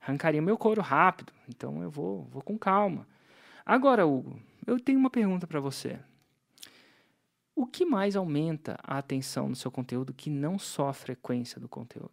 [0.01, 1.33] arrancaria meu couro rápido.
[1.47, 3.07] Então eu vou, vou com calma.
[3.65, 5.99] Agora, Hugo, eu tenho uma pergunta para você.
[7.55, 11.67] O que mais aumenta a atenção no seu conteúdo que não só a frequência do
[11.67, 12.11] conteúdo?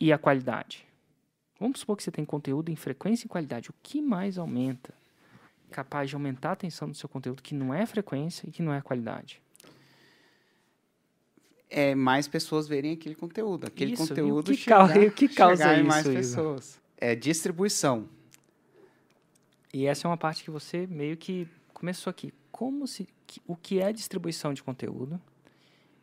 [0.00, 0.86] e a qualidade.
[1.58, 3.70] Vamos supor que você tem conteúdo em frequência e qualidade.
[3.70, 4.94] O que mais aumenta?
[5.70, 8.72] Capaz de aumentar a atenção do seu conteúdo que não é frequência e que não
[8.72, 9.42] é qualidade.
[11.70, 13.66] É mais pessoas verem aquele conteúdo.
[13.66, 16.80] Aquele Isso, conteúdo que chegar, causa- o que causa isso, mais pessoas.
[16.96, 18.08] É distribuição.
[19.72, 22.32] E essa é uma parte que você meio que começou aqui.
[22.50, 25.20] Como se, que- o que é distribuição de conteúdo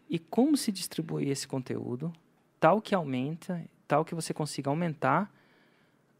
[0.10, 2.13] e como se distribui esse conteúdo,
[2.60, 5.34] tal que aumenta, tal que você consiga aumentar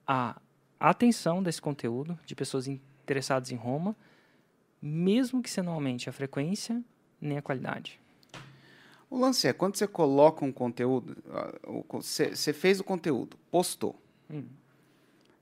[0.08, 0.40] a
[0.80, 3.96] atenção desse conteúdo de pessoas interessadas em Roma,
[4.82, 6.84] mesmo que você não aumente a frequência
[7.22, 8.00] nem a qualidade.
[9.16, 11.54] O lance é, quando você coloca um conteúdo, ah,
[11.88, 13.96] você você fez o conteúdo, postou.
[14.30, 14.44] Hum.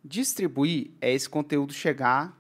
[0.06, 2.38] Distribuir é esse conteúdo chegar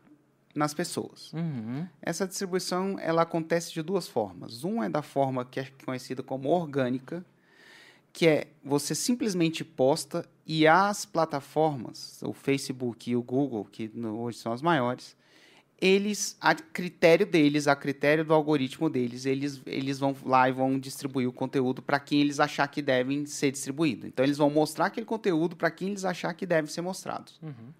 [0.53, 1.33] nas pessoas.
[1.33, 1.87] Uhum.
[1.99, 4.63] Essa distribuição ela acontece de duas formas.
[4.63, 7.25] Um é da forma que é conhecida como orgânica,
[8.11, 14.37] que é você simplesmente posta e as plataformas, o Facebook e o Google, que hoje
[14.37, 15.17] são as maiores,
[15.81, 20.79] eles, a critério deles, a critério do algoritmo deles, eles, eles vão lá e vão
[20.79, 24.07] distribuir o conteúdo para quem eles achar que devem ser distribuído.
[24.07, 27.31] Então eles vão mostrar aquele conteúdo para quem eles achar que deve ser mostrado.
[27.41, 27.73] Uhum.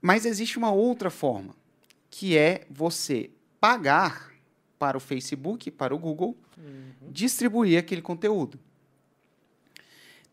[0.00, 1.54] Mas existe uma outra forma,
[2.10, 4.32] que é você pagar
[4.78, 6.36] para o Facebook, para o Google,
[7.08, 8.58] distribuir aquele conteúdo.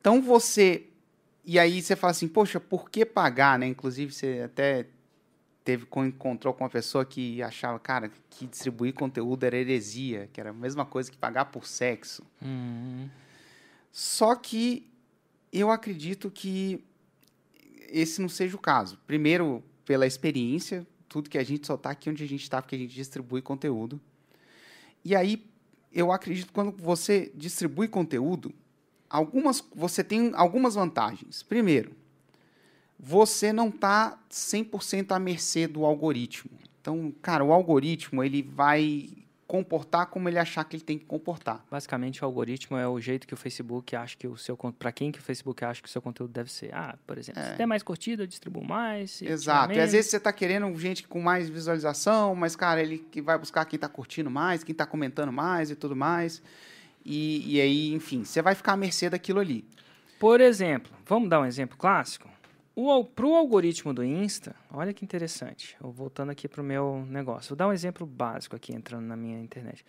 [0.02, 0.88] Então você.
[1.46, 3.68] E aí você fala assim, poxa, por que pagar, né?
[3.68, 4.88] Inclusive, você até
[5.64, 10.50] teve encontrou com uma pessoa que achava, cara, que distribuir conteúdo era heresia, que era
[10.50, 12.24] a mesma coisa que pagar por sexo.
[12.42, 13.10] Uhum.
[13.92, 14.90] Só que
[15.52, 16.84] eu acredito que
[17.88, 19.00] esse não seja o caso.
[19.06, 22.76] Primeiro, pela experiência, tudo que a gente só está aqui onde a gente está, porque
[22.76, 24.00] a gente distribui conteúdo.
[25.04, 25.44] E aí,
[25.92, 28.54] eu acredito que quando você distribui conteúdo,
[29.10, 31.42] algumas, você tem algumas vantagens.
[31.42, 31.96] Primeiro,
[33.00, 36.52] você não está 100% à mercê do algoritmo.
[36.82, 39.10] Então, cara, o algoritmo ele vai
[39.48, 41.66] comportar como ele achar que ele tem que comportar.
[41.72, 45.12] Basicamente, o algoritmo é o jeito que o Facebook acha que o seu para quem
[45.12, 46.72] que o Facebook acha que o seu conteúdo deve ser.
[46.72, 49.24] Ah, por exemplo, se der mais curtida, eu distribuo mais.
[49.24, 49.30] É.
[49.30, 49.74] Exato.
[49.74, 53.40] E às vezes você tá querendo gente com mais visualização, mas, cara, ele que vai
[53.40, 56.44] buscar quem tá curtindo mais, quem tá comentando mais e tudo mais.
[57.04, 59.66] E, e aí, enfim, você vai ficar à mercê daquilo ali.
[60.20, 62.30] Por exemplo, vamos dar um exemplo clássico?
[63.14, 65.76] Para o algoritmo do Insta, olha que interessante.
[65.82, 67.50] Voltando aqui para o meu negócio.
[67.50, 69.86] Vou dar um exemplo básico aqui, entrando na minha internet.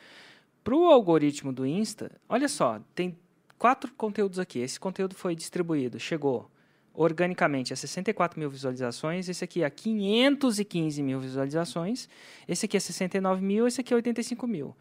[0.64, 3.16] Para o algoritmo do Insta, olha só, tem
[3.56, 4.58] quatro conteúdos aqui.
[4.58, 6.50] Esse conteúdo foi distribuído, chegou
[6.92, 12.08] organicamente a 64 mil visualizações, esse aqui a 515 mil visualizações,
[12.48, 14.76] esse aqui é 69 mil, esse aqui é 85 mil.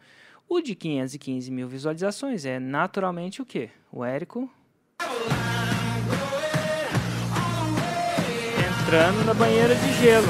[0.48, 3.70] O de 515 mil visualizações é naturalmente o quê?
[3.92, 4.50] O Érico
[8.90, 10.26] entrando na banheira de gelo.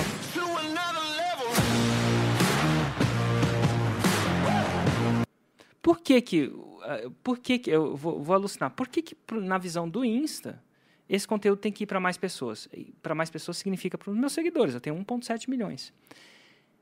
[5.82, 8.70] Por que que, uh, por que, que eu vou, vou alucinar?
[8.72, 10.62] Por que, que na visão do Insta
[11.08, 12.68] esse conteúdo tem que ir para mais pessoas?
[13.02, 14.74] Para mais pessoas significa para os meus seguidores.
[14.74, 15.92] Eu tenho 1,7 milhões.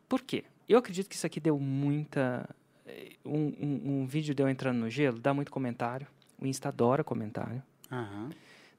[0.08, 0.44] Por quê?
[0.68, 2.48] Eu acredito que isso aqui deu muita.
[2.86, 6.06] eh, Um, um, um vídeo deu entrando no gelo, dá muito comentário.
[6.40, 8.30] O Insta adora comentário Aham.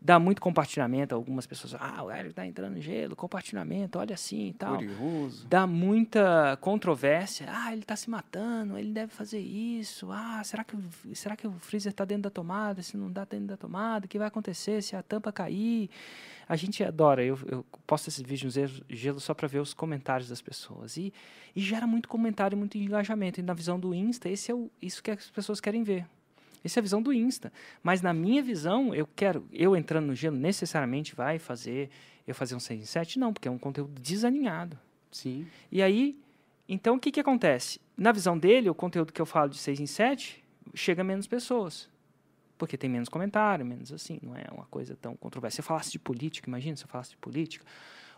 [0.02, 1.14] Dá muito compartilhamento.
[1.14, 4.76] Algumas pessoas, ah, o Hélio tá entrando no gelo, compartilhamento, olha assim e tal.
[4.78, 5.46] Curioso.
[5.48, 7.48] Dá muita controvérsia.
[7.50, 10.10] Ah, ele tá se matando, ele deve fazer isso.
[10.12, 12.82] Ah, será que, o- será que o freezer tá dentro da tomada?
[12.82, 15.90] Se não dá dentro da tomada, o que vai acontecer se a tampa cair?
[16.48, 17.24] A gente adora.
[17.24, 20.98] Eu, eu posto esses vídeos no gelo- gelo só para ver os comentários das pessoas.
[20.98, 21.14] E,
[21.56, 23.40] e gera muito comentário, muito engajamento.
[23.40, 26.08] E na visão do Insta, esse é o, isso que as pessoas querem ver.
[26.64, 27.52] Essa é a visão do Insta.
[27.82, 31.90] Mas na minha visão, eu quero, eu entrando no gelo, necessariamente vai fazer
[32.28, 33.18] eu fazer um 6 em 7?
[33.18, 34.78] Não, porque é um conteúdo desalinhado.
[35.12, 35.48] Sim.
[35.72, 36.16] E aí,
[36.68, 37.82] então o que, que acontece?
[37.98, 40.44] Na visão dele, o conteúdo que eu falo de 6 em 7
[40.76, 41.90] chega a menos pessoas.
[42.56, 45.56] Porque tem menos comentário, menos assim, não é uma coisa tão controversa.
[45.56, 47.66] Se eu falasse de política, imagina se eu falasse de política,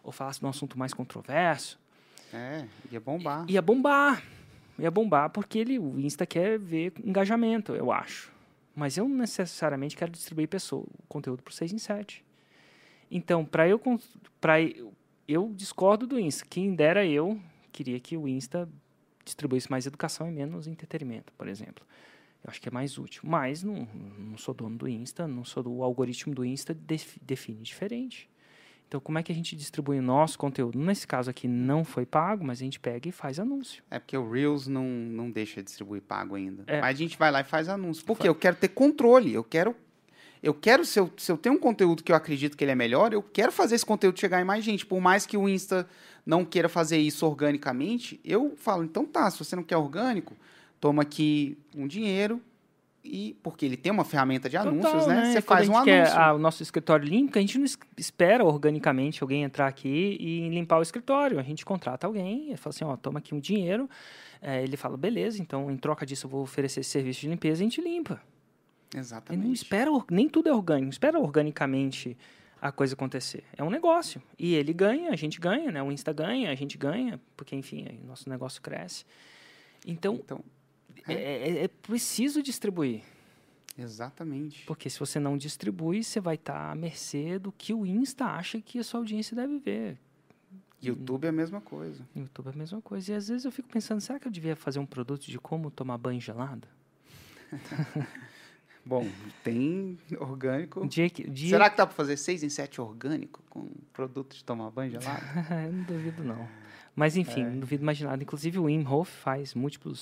[0.03, 1.79] ou falasse de um assunto mais controverso,
[2.33, 3.45] É, ia bombar.
[3.49, 4.21] ia bombar.
[4.79, 8.31] Ia bombar porque ele, o Insta quer ver engajamento, eu acho.
[8.75, 12.23] Mas eu não necessariamente quero distribuir pessoa, conteúdo por 6 em 7.
[13.09, 13.79] Então, para eu,
[14.59, 14.93] eu-
[15.27, 16.45] eu discordo do Insta.
[16.49, 17.39] Quem dera eu
[17.71, 18.67] queria que o Insta
[19.25, 21.85] distribuísse mais educação e menos entretenimento, por exemplo.
[22.43, 23.21] Eu acho que é mais útil.
[23.25, 27.17] Mas não, não sou dono do Insta, não sou do o algoritmo do Insta, def-
[27.21, 28.27] define diferente.
[28.91, 30.77] Então, como é que a gente distribui o nosso conteúdo?
[30.77, 33.81] Nesse caso aqui não foi pago, mas a gente pega e faz anúncio.
[33.89, 36.65] É porque o Reels não, não deixa distribuir pago ainda.
[36.67, 36.81] É.
[36.81, 38.03] Mas a gente vai lá e faz anúncio.
[38.03, 39.33] Porque eu quero ter controle.
[39.33, 39.73] Eu quero.
[40.43, 42.75] Eu quero, se eu, se eu tenho um conteúdo que eu acredito que ele é
[42.75, 44.85] melhor, eu quero fazer esse conteúdo chegar em mais gente.
[44.85, 45.87] Por mais que o Insta
[46.25, 50.35] não queira fazer isso organicamente, eu falo, então tá, se você não quer orgânico,
[50.81, 52.41] toma aqui um dinheiro
[53.03, 55.25] e porque ele tem uma ferramenta de anúncios, Total, né?
[55.33, 56.19] Você Quando faz a um anúncio.
[56.19, 60.49] ah, o nosso escritório limpo, a gente não es- espera organicamente alguém entrar aqui e
[60.49, 61.39] limpar o escritório.
[61.39, 63.89] A gente contrata alguém e fala assim, ó, toma aqui um dinheiro.
[64.41, 67.61] Eh, ele fala, beleza, então em troca disso eu vou oferecer esse serviço de limpeza
[67.61, 68.13] e a gente limpa.
[68.13, 68.19] Ele
[68.95, 69.53] não Exatamente.
[69.53, 72.17] espera, nem tudo é orgânico, não espera organicamente
[72.61, 73.43] a coisa acontecer.
[73.57, 74.21] É um negócio.
[74.37, 75.81] E ele ganha, a gente ganha, né?
[75.81, 79.03] O Insta ganha, a gente ganha, porque, enfim, aí o nosso negócio cresce.
[79.87, 80.41] Então, Então,
[81.07, 83.01] é, é- é preciso distribuir.
[83.77, 84.63] exatamente.
[84.65, 88.59] Porque se você não distribui, você vai estar à mercê do que o Insta acha
[88.61, 89.97] que a sua audiência deve ver.
[90.81, 92.05] YouTube é a mesma coisa.
[92.15, 93.11] YouTube é a mesma coisa.
[93.11, 95.69] E às vezes eu fico pensando, será que eu devia fazer um produto de como
[95.71, 96.67] tomar banho gelado?
[98.83, 99.07] Bom,
[99.43, 100.87] tem orgânico.
[100.87, 101.49] Dia que, dia...
[101.51, 105.21] Será que dá pra fazer 6 em 7 orgânico com produto de tomar banho gelado?
[105.71, 106.47] não duvido, não.
[106.95, 107.49] Mas enfim, É.
[107.49, 108.21] não duvido mais de nada.
[108.23, 109.99] Inclusive o Wim Hof faz múltiplos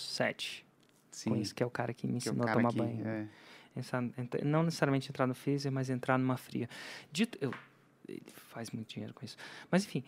[1.19, 2.71] sete com isso, que é o cara que me que é ensinou a cara tomar
[2.71, 3.08] que- banho.
[3.08, 3.27] é.
[3.75, 6.67] Essa- entra- não necessariamente entrar no freezer, mas entrar numa fria.
[7.12, 7.53] Dito, eu,
[8.08, 9.38] ele faz muito dinheiro com isso.
[9.71, 10.03] Mas enfim,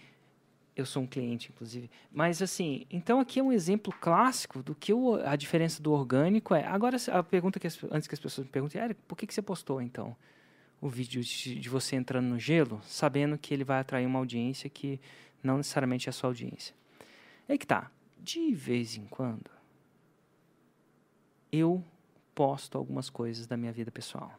[0.75, 1.89] eu sou um cliente, inclusive.
[2.11, 6.55] Mas assim, então aqui é um exemplo clássico do que o- a diferença do orgânico
[6.55, 6.65] é.
[6.65, 9.33] Agora, a pergunta que as- antes que as pessoas me perguntem, Eric, por que, que
[9.33, 10.15] você postou então
[10.81, 14.69] o vídeo de, de você entrando no gelo, sabendo que ele vai atrair uma audiência
[14.69, 14.99] que
[15.43, 16.73] não necessariamente é a sua audiência?
[17.47, 17.91] É que tá.
[18.19, 19.49] De vez em quando,
[21.51, 21.83] eu
[22.33, 24.31] posto algumas coisas da minha vida pessoal.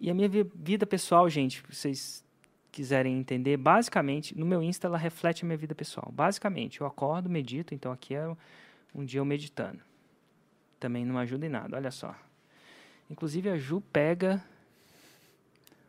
[0.00, 2.24] E a minha vi- vida pessoal, gente, se vocês
[2.72, 6.10] quiserem entender, basicamente, no meu Insta ela reflete a minha vida pessoal.
[6.12, 8.36] Basicamente, eu acordo, medito, então aqui é
[8.94, 9.80] um dia eu meditando.
[10.78, 12.14] Também não ajuda em nada, olha só.
[13.10, 14.42] Inclusive a Ju pega,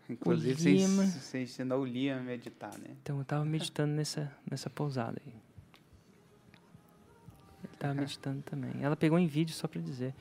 [0.09, 1.03] Inclusive, Lima.
[1.03, 2.95] ens- você ensinou o Liam a meditar, né?
[3.01, 5.33] então eu estava meditando nessa nessa pousada aí.
[7.79, 8.71] Tava meditando também.
[8.81, 10.13] Ela pegou em vídeo só pra dizer.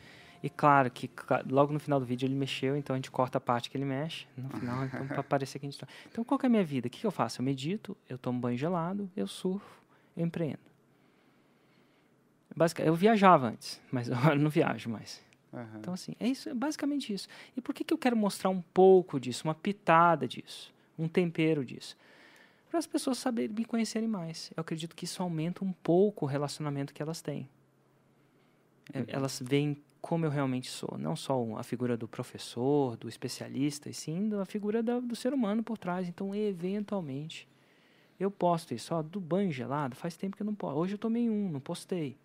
[0.42, 1.10] E claro que
[1.48, 3.84] logo no final do vídeo ele mexeu, então a gente corta a parte que ele
[3.84, 5.88] mexe no final, então pra parecer que a gente tá.
[6.10, 6.86] Então qual que é a minha vida?
[6.86, 7.40] O que, que eu faço?
[7.40, 9.80] Eu medito, eu tomo banho gelado, eu surfo,
[10.16, 10.60] eu empreendo.
[12.54, 15.24] Basic, eu viajava antes, mas agora eu não viajo mais.
[15.52, 15.78] Aham.
[15.78, 17.28] Então, assim, é isso, é basicamente isso.
[17.56, 21.64] E por que, que eu quero mostrar um pouco disso, uma pitada disso, um tempero
[21.64, 21.96] disso?
[22.76, 24.50] Para as pessoas saberem me conhecerem mais.
[24.54, 27.48] Eu acredito que isso aumenta um pouco o relacionamento que elas têm.
[28.92, 33.88] É, Elas veem como eu realmente sou, não só a figura do professor, do especialista,
[33.88, 36.06] e sim da figura da- do ser humano por trás.
[36.06, 37.48] Então, eventualmente,
[38.20, 38.94] eu posto isso.
[38.94, 40.76] Ó, do banho gelado, faz tempo que eu não posto.
[40.78, 42.18] Hoje eu tomei um, não postei.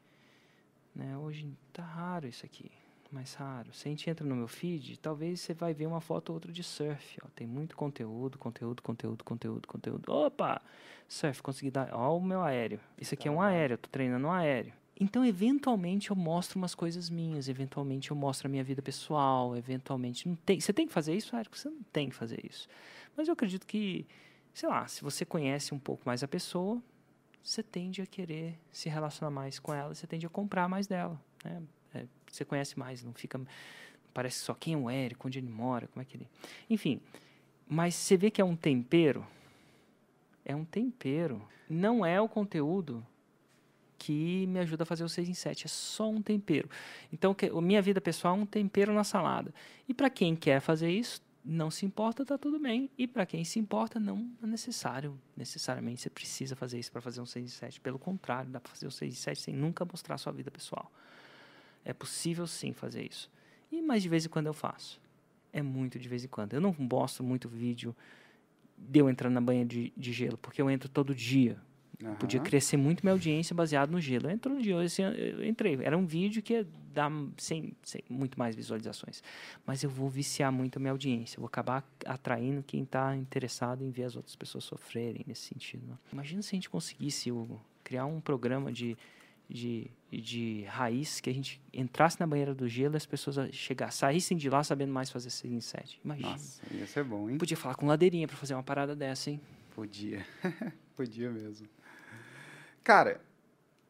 [0.93, 1.17] Né?
[1.17, 2.69] Hoje tá raro isso aqui
[3.11, 3.73] mais raro.
[3.73, 6.51] Se a gente entra no meu feed, talvez você vai ver uma foto ou outra
[6.51, 7.17] de surf.
[7.23, 7.27] Ó.
[7.35, 10.11] Tem muito conteúdo, conteúdo, conteúdo, conteúdo, conteúdo.
[10.11, 10.61] Opa!
[11.07, 11.89] Surf, consegui dar.
[11.93, 12.79] Ó, o meu aéreo.
[12.97, 14.73] Isso aqui é um aéreo, eu tô treinando um aéreo.
[14.99, 20.29] Então, eventualmente, eu mostro umas coisas minhas, eventualmente eu mostro a minha vida pessoal, eventualmente.
[20.29, 21.57] Não tem, você tem que fazer isso, Érico?
[21.57, 22.67] Você não tem que fazer isso.
[23.17, 24.05] Mas eu acredito que,
[24.53, 26.81] sei lá, se você conhece um pouco mais a pessoa,
[27.41, 31.19] você tende a querer se relacionar mais com ela, você tende a comprar mais dela.
[31.43, 31.61] Né?
[32.31, 33.39] Você conhece mais, não fica.
[34.13, 36.27] Parece só quem é o Érico, onde ele mora, como é que ele.
[36.69, 37.01] Enfim.
[37.67, 39.25] Mas você vê que é um tempero.
[40.43, 41.41] É um tempero.
[41.69, 43.05] Não é o conteúdo
[43.97, 45.65] que me ajuda a fazer o 6 em 7.
[45.65, 46.69] É só um tempero.
[47.13, 49.53] Então, que, minha vida pessoal é um tempero na salada.
[49.87, 52.89] E para quem quer fazer isso, não se importa, tá tudo bem.
[52.97, 55.19] E para quem se importa, não é necessário.
[55.37, 57.79] Necessariamente você precisa fazer isso para fazer um 6 em 7.
[57.79, 60.91] Pelo contrário, dá para fazer o 6 em 7 sem nunca mostrar sua vida pessoal.
[61.83, 63.29] É possível sim fazer isso.
[63.71, 64.99] E mais de vez em quando eu faço.
[65.53, 66.53] É muito de vez em quando.
[66.53, 67.95] Eu não mostro muito vídeo
[68.77, 71.57] de eu entrando na banha de, de gelo, porque eu entro todo dia.
[72.03, 72.15] Aham.
[72.15, 74.27] Podia crescer muito minha audiência baseado no gelo.
[74.27, 75.77] Eu entro no dia, eu entrei.
[75.83, 79.21] Era um vídeo que ia dar sem, sem muito mais visualizações.
[79.65, 81.37] Mas eu vou viciar muito a minha audiência.
[81.37, 85.85] Eu vou acabar atraindo quem está interessado em ver as outras pessoas sofrerem nesse sentido.
[85.87, 85.97] né?
[86.11, 88.97] Imagina se a gente conseguisse, Hugo, criar um programa de,
[89.51, 93.99] de, de raiz que a gente entrasse na banheira do gelo e as pessoas chegassem,
[93.99, 95.99] saíssem de lá sabendo mais fazer 6 em 7.
[96.03, 96.29] Imagina.
[96.29, 97.37] Nossa, ia ser bom, hein?
[97.37, 99.41] Podia falar com ladeirinha para fazer uma parada dessa, hein?
[99.75, 100.25] Podia.
[100.95, 101.67] Podia mesmo.
[102.83, 103.21] Cara,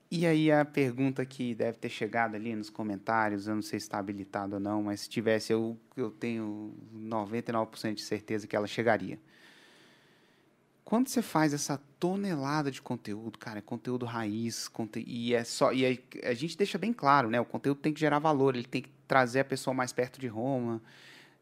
[0.10, 3.86] e aí a pergunta que deve ter chegado ali nos comentários, eu não sei se
[3.86, 8.68] está habilitado ou não, mas se tivesse, eu, eu tenho 99% de certeza que ela
[8.68, 9.20] chegaria.
[10.84, 15.72] Quando você faz essa tonelada de conteúdo, cara, é conteúdo raiz, conte e é só
[15.72, 17.40] e a gente deixa bem claro, né?
[17.40, 20.28] O conteúdo tem que gerar valor, ele tem que trazer a pessoa mais perto de
[20.28, 20.82] Roma.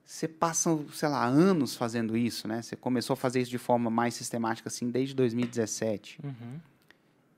[0.06, 2.62] Você passa, sei lá, anos fazendo isso, né?
[2.62, 6.19] Você começou a fazer isso de forma mais sistemática assim desde 2017.
[6.23, 6.60] Uhum.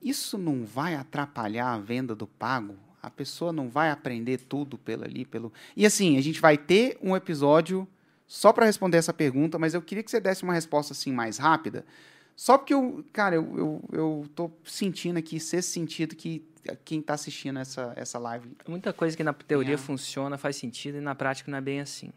[0.02, 2.74] Isso não vai atrapalhar a venda do pago?
[3.02, 5.52] A pessoa não vai aprender tudo pelo ali, pelo.
[5.76, 7.86] E assim, a gente vai ter um episódio
[8.32, 11.36] só para responder essa pergunta, mas eu queria que você desse uma resposta assim mais
[11.36, 11.84] rápida.
[12.34, 16.42] Só porque eu, cara, eu, eu, eu tô sentindo aqui, sexto sentido que
[16.82, 18.56] quem tá assistindo essa, essa live.
[18.66, 19.76] Muita coisa que na teoria É.
[19.76, 22.10] funciona, faz sentido, e na prática não é bem assim.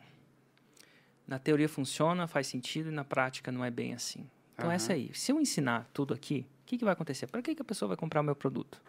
[1.28, 4.26] Na teoria funciona, faz sentido, e na prática não é bem assim.
[4.54, 4.74] Então, Aham.
[4.74, 5.12] essa aí.
[5.14, 7.28] Se eu ensinar tudo aqui, o que, que vai acontecer?
[7.28, 8.82] Para que, que a pessoa vai comprar o meu produto?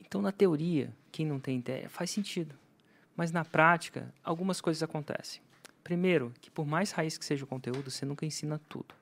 [0.00, 2.54] Então, na teoria, quem não tem ideia, faz sentido.
[3.16, 5.42] Mas na prática, algumas coisas acontecem.
[5.88, 8.94] Primeiro, que por mais raiz que seja o conteúdo, você nunca ensina tudo.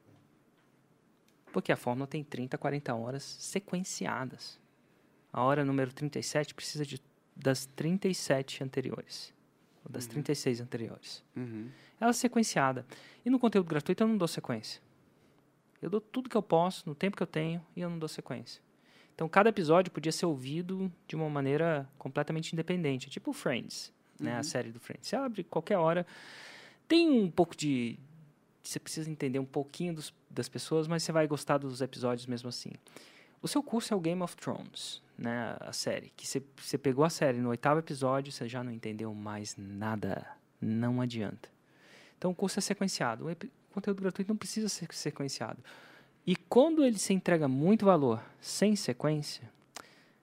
[1.52, 4.56] Porque a fórmula tem 30, 40 horas sequenciadas.
[5.32, 7.02] A hora número 37 precisa de,
[7.34, 9.34] das 37 anteriores.
[9.84, 11.24] Ou das 36 anteriores.
[11.34, 11.70] Uhum.
[12.00, 12.86] Ela é sequenciada.
[13.24, 14.80] E no conteúdo gratuito eu não dou sequência.
[15.82, 18.08] Eu dou tudo que eu posso, no tempo que eu tenho, e eu não dou
[18.08, 18.62] sequência.
[19.12, 23.10] Então, cada episódio podia ser ouvido de uma maneira completamente independente.
[23.10, 24.36] Tipo Friends, né?
[24.36, 25.08] A série do Friends.
[25.08, 26.06] Você abre qualquer hora.
[26.88, 27.98] Tem um pouco de...
[28.62, 32.48] Você precisa entender um pouquinho dos, das pessoas, mas você vai gostar dos episódios mesmo
[32.48, 32.72] assim.
[33.40, 35.56] O seu curso é o Game of Thrones, né?
[35.60, 36.12] A série.
[36.16, 40.26] Que você, você pegou a série no oitavo episódio, você já não entendeu mais nada.
[40.60, 41.48] Não adianta.
[42.18, 43.28] Então o curso é sequenciado.
[43.30, 43.36] O
[43.72, 45.62] conteúdo gratuito não precisa ser sequenciado.
[46.26, 49.48] E quando ele se entrega muito valor sem sequência,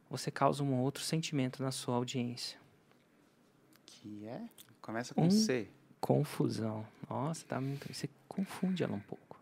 [0.09, 2.59] você causa um outro sentimento na sua audiência.
[3.85, 4.41] Que é?
[4.81, 5.69] Começa com Um- C.
[6.03, 6.85] Confusão.
[7.09, 7.87] Nossa, tá muito...
[7.87, 9.39] você confunde ela um pouco.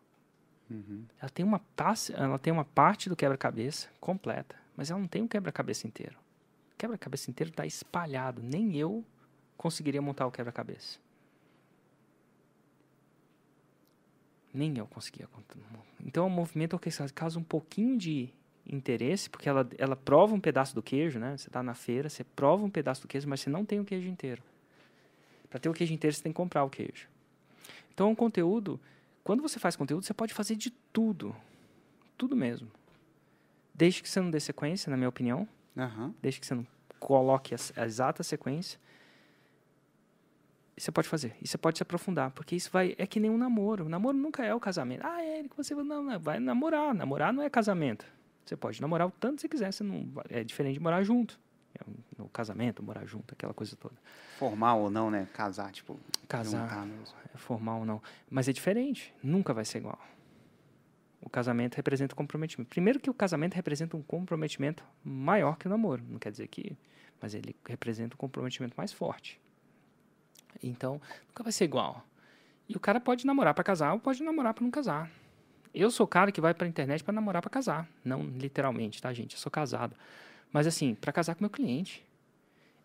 [0.69, 1.05] Uhum.
[1.19, 5.23] Ela tem uma passe, ela tem uma parte do quebra-cabeça completa, mas ela não tem
[5.23, 6.15] um quebra-cabeça inteiro.
[6.71, 8.43] O quebra-cabeça inteiro está espalhado.
[8.43, 9.03] Nem eu
[9.57, 10.99] conseguiria montar o quebra-cabeça.
[14.53, 15.27] Nem eu conseguia.
[16.05, 18.29] Então, o movimento orquestrado causa um pouquinho de
[18.67, 21.35] interesse, porque ela, ela prova um pedaço do queijo, né?
[21.37, 23.85] Você está na feira, você prova um pedaço do queijo, mas você não tem o
[23.85, 24.43] queijo inteiro.
[25.51, 27.07] Para ter o queijo inteiro, você tem que comprar o queijo.
[27.93, 28.79] Então, o conteúdo,
[29.23, 31.35] quando você faz conteúdo, você pode fazer de tudo.
[32.17, 32.71] Tudo mesmo.
[33.73, 35.47] Desde que você não dê sequência, na minha opinião,
[35.77, 36.13] Aham.
[36.21, 36.65] desde que você não
[36.99, 38.79] coloque a, a exata sequência,
[40.77, 41.35] você pode fazer.
[41.41, 43.85] E você pode se aprofundar, porque isso vai é que nem um namoro.
[43.85, 45.05] O namoro nunca é o casamento.
[45.05, 46.93] Ah, é que você vai- não, não, vai namorar.
[46.95, 48.05] Namorar não é casamento.
[48.45, 51.37] Você pode namorar o tanto que você quiser, você não é diferente de morar junto.
[51.79, 51.83] É
[52.17, 53.95] no casamento, morar junto, aquela coisa toda.
[54.37, 55.27] Formal ou não, né?
[55.33, 55.99] Casar, tipo.
[56.27, 56.85] Casar.
[56.85, 57.15] mesmo.
[57.33, 58.01] É formal ou não.
[58.29, 59.13] Mas é diferente.
[59.23, 59.99] Nunca vai ser igual.
[61.21, 62.69] O casamento representa um comprometimento.
[62.69, 66.03] Primeiro que o casamento representa um comprometimento maior que o namoro.
[66.07, 66.75] Não quer dizer que...
[67.21, 69.39] Mas ele representa um comprometimento mais forte.
[70.63, 72.03] Então, nunca vai ser igual.
[72.67, 75.11] E o cara pode namorar para casar ou pode namorar para não casar.
[75.73, 77.87] Eu sou o cara que vai para a internet para namorar para casar.
[78.03, 79.35] Não literalmente, tá, gente?
[79.35, 79.95] Eu sou casado.
[80.51, 82.05] Mas assim, para casar com meu cliente.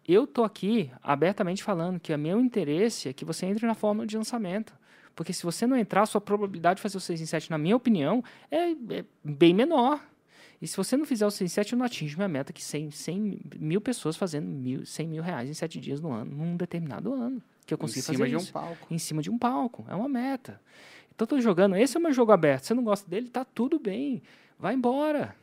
[0.06, 4.06] Eu tô aqui abertamente falando que o meu interesse é que você entre na fórmula
[4.06, 4.72] de lançamento.
[5.16, 7.58] Porque se você não entrar, a sua probabilidade de fazer o 6 em 7, na
[7.58, 10.00] minha opinião, é, é bem menor.
[10.60, 12.62] E se você não fizer o 6 em 7, eu não atingo minha meta, que
[12.62, 16.56] 100, 100 mil pessoas fazendo mil, 100 mil reais em 7 dias no ano, num
[16.56, 17.42] determinado ano.
[17.66, 18.52] Que eu Em consegui cima fazer de um isso.
[18.52, 18.86] palco.
[18.90, 19.84] Em cima de um palco.
[19.88, 20.60] É uma meta.
[21.14, 21.74] Então, eu tô jogando.
[21.76, 22.64] Esse é o meu jogo aberto.
[22.64, 24.22] Você não gosta dele, tá tudo bem.
[24.58, 25.34] Vai embora.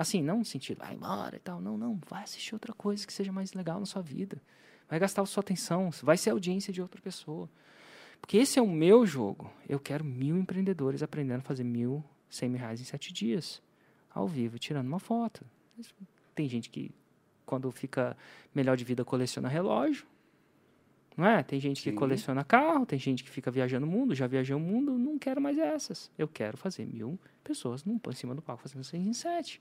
[0.00, 1.60] Assim, não no sentido, vai embora e tal.
[1.60, 2.00] Não, não.
[2.08, 4.40] Vai assistir outra coisa que seja mais legal na sua vida.
[4.88, 5.90] Vai gastar a sua atenção.
[6.02, 7.50] Vai ser audiência de outra pessoa.
[8.18, 9.52] Porque esse é o meu jogo.
[9.68, 13.60] Eu quero mil empreendedores aprendendo a fazer mil, cem mil reais em sete dias.
[14.08, 15.44] Ao vivo, tirando uma foto.
[16.34, 16.90] Tem gente que,
[17.44, 18.16] quando fica
[18.54, 20.06] melhor de vida, coleciona relógio.
[21.14, 21.42] Não é?
[21.42, 21.96] Tem gente que Sim.
[21.96, 25.42] coleciona carro, tem gente que fica viajando o mundo, já viajei o mundo, não quero
[25.42, 26.10] mais essas.
[26.16, 29.60] Eu quero fazer mil pessoas num, em cima do palco fazendo seis em sete.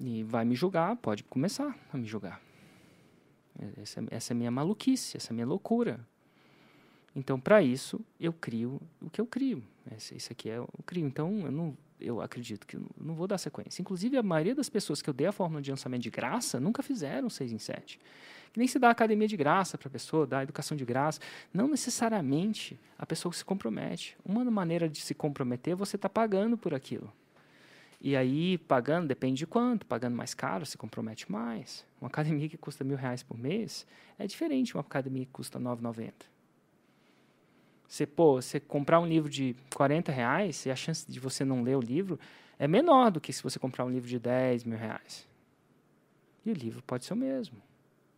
[0.00, 2.40] E vai me julgar, pode começar a me julgar.
[3.76, 6.00] Essa, essa é minha maluquice, essa é minha loucura.
[7.14, 9.62] Então, para isso, eu crio o que eu crio.
[9.96, 11.06] Esse, isso aqui é o crio.
[11.06, 13.82] Então, eu não, eu acredito que eu não vou dar sequência.
[13.82, 16.82] Inclusive, a maioria das pessoas que eu dei a fórmula de lançamento de graça nunca
[16.82, 17.98] fizeram 6 em 7.
[18.52, 21.20] Que nem se dá academia de graça para a pessoa, dá educação de graça.
[21.52, 24.16] Não necessariamente a pessoa se compromete.
[24.24, 27.12] Uma maneira de se comprometer é você estar pagando por aquilo.
[28.00, 29.84] E aí, pagando, depende de quanto.
[29.84, 31.84] Pagando mais caro, se compromete mais.
[32.00, 33.86] Uma academia que custa mil reais por mês
[34.18, 36.12] é diferente de uma academia que custa R$ 9,90.
[37.88, 41.62] Você, pô, você comprar um livro de 40 reais e a chance de você não
[41.62, 42.20] ler o livro
[42.58, 45.26] é menor do que se você comprar um livro de 10 mil reais.
[46.44, 47.56] E o livro pode ser o mesmo.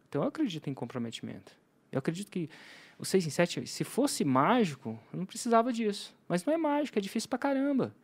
[0.09, 1.53] Então eu acredito em comprometimento.
[1.93, 2.51] Eu acredito que
[2.99, 6.15] o 6 em 7, se fosse mágico, eu não precisava disso.
[6.29, 7.95] Mas não é mágico, é difícil pra caramba.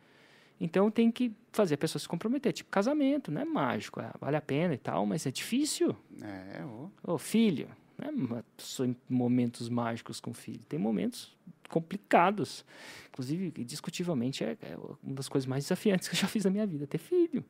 [0.59, 2.51] Então tem que fazer a pessoa se comprometer.
[2.51, 5.95] Tipo casamento, não é mágico, é, vale a pena e tal, mas é difícil.
[6.21, 7.13] É, ô.
[7.13, 10.61] Ô, filho, não é pessoa em momentos mágicos com o filho.
[10.67, 11.35] Tem momentos
[11.69, 12.65] complicados.
[13.09, 16.65] Inclusive, indiscutivelmente, é, é uma das coisas mais desafiantes que eu já fiz na minha
[16.65, 17.45] vida, ter filho.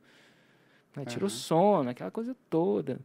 [0.95, 1.05] Né?
[1.05, 1.35] Tira o Aham.
[1.35, 2.99] sono, aquela coisa toda.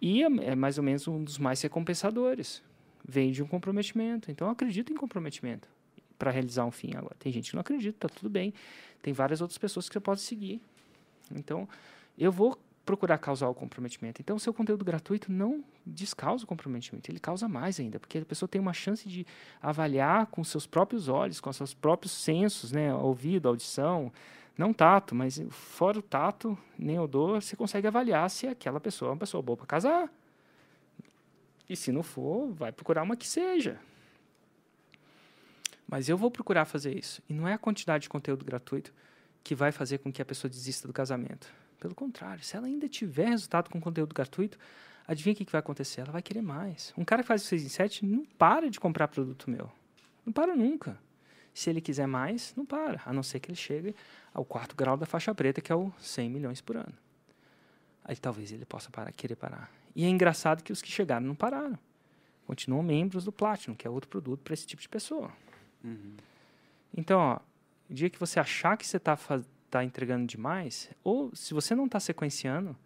[0.00, 2.62] E é, é mais ou menos um dos mais recompensadores.
[3.08, 4.30] Vem de um comprometimento.
[4.30, 5.68] Então, eu acredito em comprometimento
[6.18, 6.94] para realizar um fim.
[6.96, 8.52] Agora, tem gente que não acredita, tá tudo bem.
[9.02, 10.60] Tem várias outras pessoas que você pode seguir.
[11.34, 11.68] Então,
[12.18, 14.22] eu vou procurar causar o comprometimento.
[14.22, 18.24] Então, o seu conteúdo gratuito não descausa o comprometimento, ele causa mais ainda, porque a
[18.24, 19.26] pessoa tem uma chance de
[19.60, 24.12] avaliar com seus próprios olhos, com seus próprios sensos, né, ouvido, audição,
[24.56, 29.12] não tato, mas fora o tato, nem odor, você consegue avaliar se aquela pessoa é
[29.12, 30.10] uma pessoa boa para casar.
[31.68, 33.80] E se não for, vai procurar uma que seja.
[35.86, 37.22] Mas eu vou procurar fazer isso.
[37.28, 38.92] E não é a quantidade de conteúdo gratuito
[39.44, 41.52] que vai fazer com que a pessoa desista do casamento.
[41.78, 44.58] Pelo contrário, se ela ainda tiver resultado com conteúdo gratuito,
[45.06, 46.00] adivinha o que vai acontecer?
[46.00, 46.92] Ela vai querer mais.
[46.96, 49.70] Um cara que faz o 6 em 7 não para de comprar produto meu.
[50.24, 50.98] Não para nunca.
[51.54, 53.00] Se ele quiser mais, não para.
[53.06, 53.94] A não ser que ele chegue
[54.34, 56.92] ao quarto grau da faixa preta, que é o 100 milhões por ano.
[58.04, 59.70] Aí talvez ele possa parar, querer parar.
[59.94, 61.78] E é engraçado que os que chegaram não pararam.
[62.46, 65.32] Continuam membros do Platinum, que é outro produto para esse tipo de pessoa.
[66.96, 67.38] Então, ó,
[67.90, 69.16] o dia que você achar que você está
[69.70, 72.76] tá entregando demais, ou se você não está sequenciando,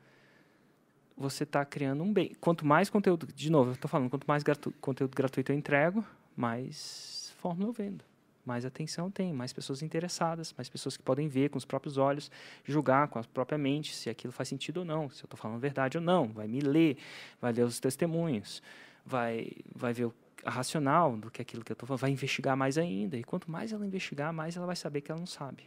[1.16, 2.34] você está criando um bem.
[2.40, 6.04] Quanto mais conteúdo, de novo, eu estou falando, quanto mais gratu conteúdo gratuito eu entrego,
[6.34, 8.04] mais fórmula eu vendo.
[8.44, 12.30] Mais atenção tenho, mais pessoas interessadas, mais pessoas que podem ver com os próprios olhos,
[12.64, 15.60] julgar com a própria mente se aquilo faz sentido ou não, se eu estou falando
[15.60, 16.28] verdade ou não.
[16.28, 16.96] Vai me ler,
[17.40, 18.62] vai ler os testemunhos,
[19.04, 20.14] vai, vai ver o
[20.44, 23.16] racional do que aquilo que eu estou falando, vai investigar mais ainda.
[23.16, 25.64] E quanto mais ela investigar, mais ela vai saber que ela não sabe.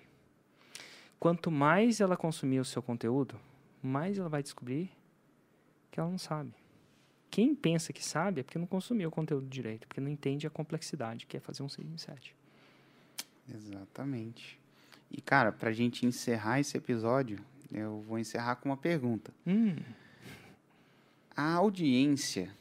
[1.19, 3.39] quanto mais ela consumir o seu conteúdo,
[3.81, 4.91] mais ela vai descobrir
[5.89, 6.51] que ela não sabe.
[7.31, 10.49] Quem pensa que sabe é porque não consumiu o conteúdo direito, porque não entende a
[10.49, 12.35] complexidade que é fazer um 6 em 7.
[13.53, 14.59] Exatamente.
[15.09, 17.39] E, cara, pra gente encerrar esse episódio,
[17.71, 19.33] eu vou encerrar com uma pergunta.
[19.47, 19.75] Hum,
[21.35, 22.51] A audiência,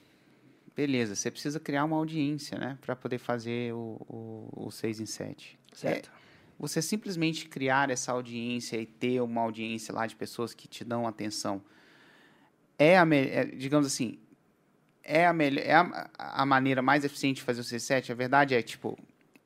[0.74, 5.06] beleza, você precisa criar uma audiência, né, para poder fazer o, o, o 6 em
[5.06, 5.58] 7.
[5.72, 6.10] certo.
[6.58, 11.06] Você simplesmente criar essa audiência e ter uma audiência lá de pessoas que te dão
[11.08, 11.60] atenção
[12.78, 14.18] é a é, digamos assim,
[15.02, 18.12] é a melhor é a, a maneira mais eficiente de fazer o 6 em 7?
[18.12, 18.98] A verdade é, tipo,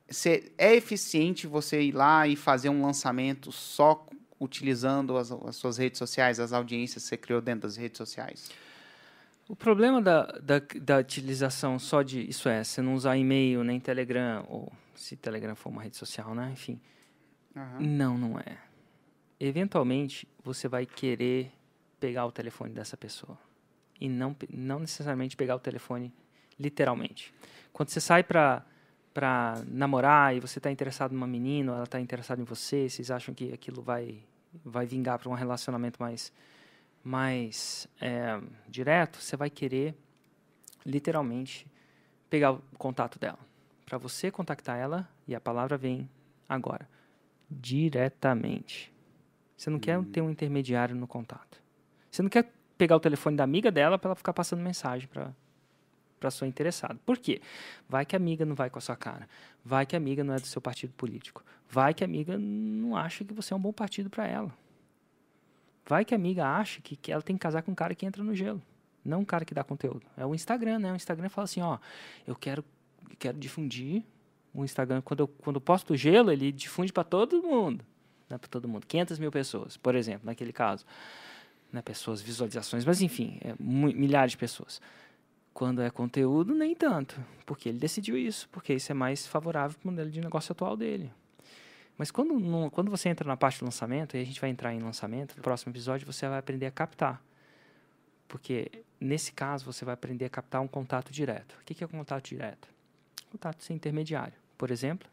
[0.09, 4.05] cê- é eficiente você ir lá e fazer um lançamento só
[4.39, 8.49] utilizando as, as suas redes sociais, as audiências que você criou dentro das redes sociais?
[9.49, 13.79] O problema da, da, da utilização só de, isso é, você não usar e-mail nem
[13.79, 16.49] Telegram, ou se Telegram for uma rede social, né?
[16.51, 16.79] Enfim.
[17.79, 18.57] Não, não é.
[19.39, 21.51] Eventualmente, você vai querer
[21.99, 23.37] pegar o telefone dessa pessoa.
[23.99, 26.13] E não, não necessariamente pegar o telefone
[26.59, 27.33] literalmente.
[27.71, 28.65] Quando você sai para
[29.13, 33.33] para namorar e você está interessado numa menina, ela está interessada em você, vocês acham
[33.33, 34.23] que aquilo vai
[34.63, 36.31] vai vingar para um relacionamento mais
[37.07, 38.37] mais é,
[38.67, 39.95] direto, você vai querer
[40.85, 41.65] literalmente
[42.29, 43.39] pegar o contato dela
[43.85, 46.09] para você contactar ela e a palavra vem
[46.49, 46.87] agora
[47.49, 48.93] diretamente.
[49.55, 51.61] Você não quer ter um intermediário no contato.
[52.11, 55.33] Você não quer pegar o telefone da amiga dela para ela ficar passando mensagem para
[56.19, 56.99] para sua interessada.
[57.05, 57.39] Por quê?
[57.87, 59.29] Vai que a amiga não vai com a sua cara.
[59.63, 61.45] Vai que a amiga não é do seu partido político.
[61.69, 64.51] Vai que a amiga não acha que você é um bom partido para ela.
[65.87, 68.05] Vai que a amiga acha que, que ela tem que casar com um cara que
[68.05, 68.61] entra no gelo.
[69.03, 70.01] Não um cara que dá conteúdo.
[70.17, 70.91] É o Instagram, né?
[70.91, 71.77] O Instagram fala assim, ó,
[72.27, 72.63] eu quero,
[73.17, 74.03] quero difundir
[74.53, 75.01] o Instagram.
[75.01, 77.85] Quando eu, quando eu posto gelo, ele difunde para todo mundo.
[78.29, 78.85] Não é para todo mundo.
[78.85, 80.85] 500 mil pessoas, por exemplo, naquele caso.
[81.71, 81.81] Né?
[81.81, 84.81] Pessoas, visualizações, mas enfim, é, milhares de pessoas.
[85.53, 87.19] Quando é conteúdo, nem tanto.
[87.45, 88.49] Porque ele decidiu isso.
[88.51, 91.11] Porque isso é mais favorável para o modelo de negócio atual dele.
[91.97, 94.79] Mas quando, quando você entra na parte do lançamento, e a gente vai entrar em
[94.79, 97.23] lançamento, no próximo episódio você vai aprender a captar.
[98.27, 101.57] Porque nesse caso você vai aprender a captar um contato direto.
[101.61, 102.67] O que que é contato direto?
[103.31, 104.33] Contato sem intermediário.
[104.57, 105.09] Por exemplo,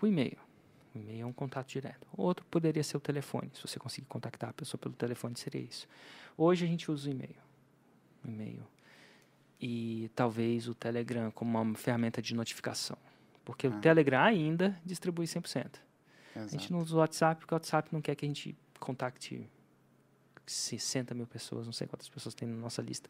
[0.00, 0.38] o e-mail.
[0.94, 2.06] O e-mail é um contato direto.
[2.16, 3.50] Outro poderia ser o telefone.
[3.54, 5.86] Se você conseguir contactar a pessoa pelo telefone, seria isso.
[6.36, 7.36] Hoje a gente usa o e-mail.
[8.24, 8.62] O e-mail.
[9.60, 12.96] E talvez o Telegram como uma ferramenta de notificação.
[13.44, 13.70] Porque Ah.
[13.70, 15.80] o Telegram ainda distribui 100%.
[16.34, 16.72] A gente Exato.
[16.72, 19.48] não usa o WhatsApp porque o WhatsApp não quer que a gente contacte
[20.46, 23.08] 60 mil pessoas, não sei quantas pessoas tem na nossa lista,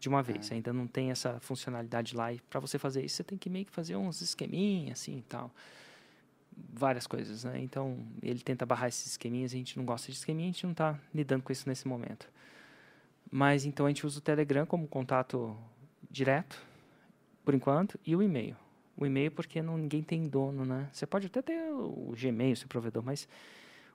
[0.00, 0.50] de uma vez.
[0.50, 0.54] É.
[0.54, 2.32] Ainda não tem essa funcionalidade lá.
[2.32, 5.22] E para você fazer isso, você tem que meio que fazer uns esqueminhas assim e
[5.22, 5.50] tal.
[6.72, 7.58] Várias coisas, né?
[7.60, 10.72] Então, ele tenta barrar esses esqueminhas, a gente não gosta de esqueminha, a gente não
[10.72, 12.28] está lidando com isso nesse momento.
[13.30, 15.56] Mas então a gente usa o Telegram como contato
[16.10, 16.60] direto,
[17.44, 18.56] por enquanto, e o e-mail.
[18.96, 20.88] O e-mail porque não, ninguém tem dono, né?
[20.92, 23.26] Você pode até ter o Gmail, seu provedor, mas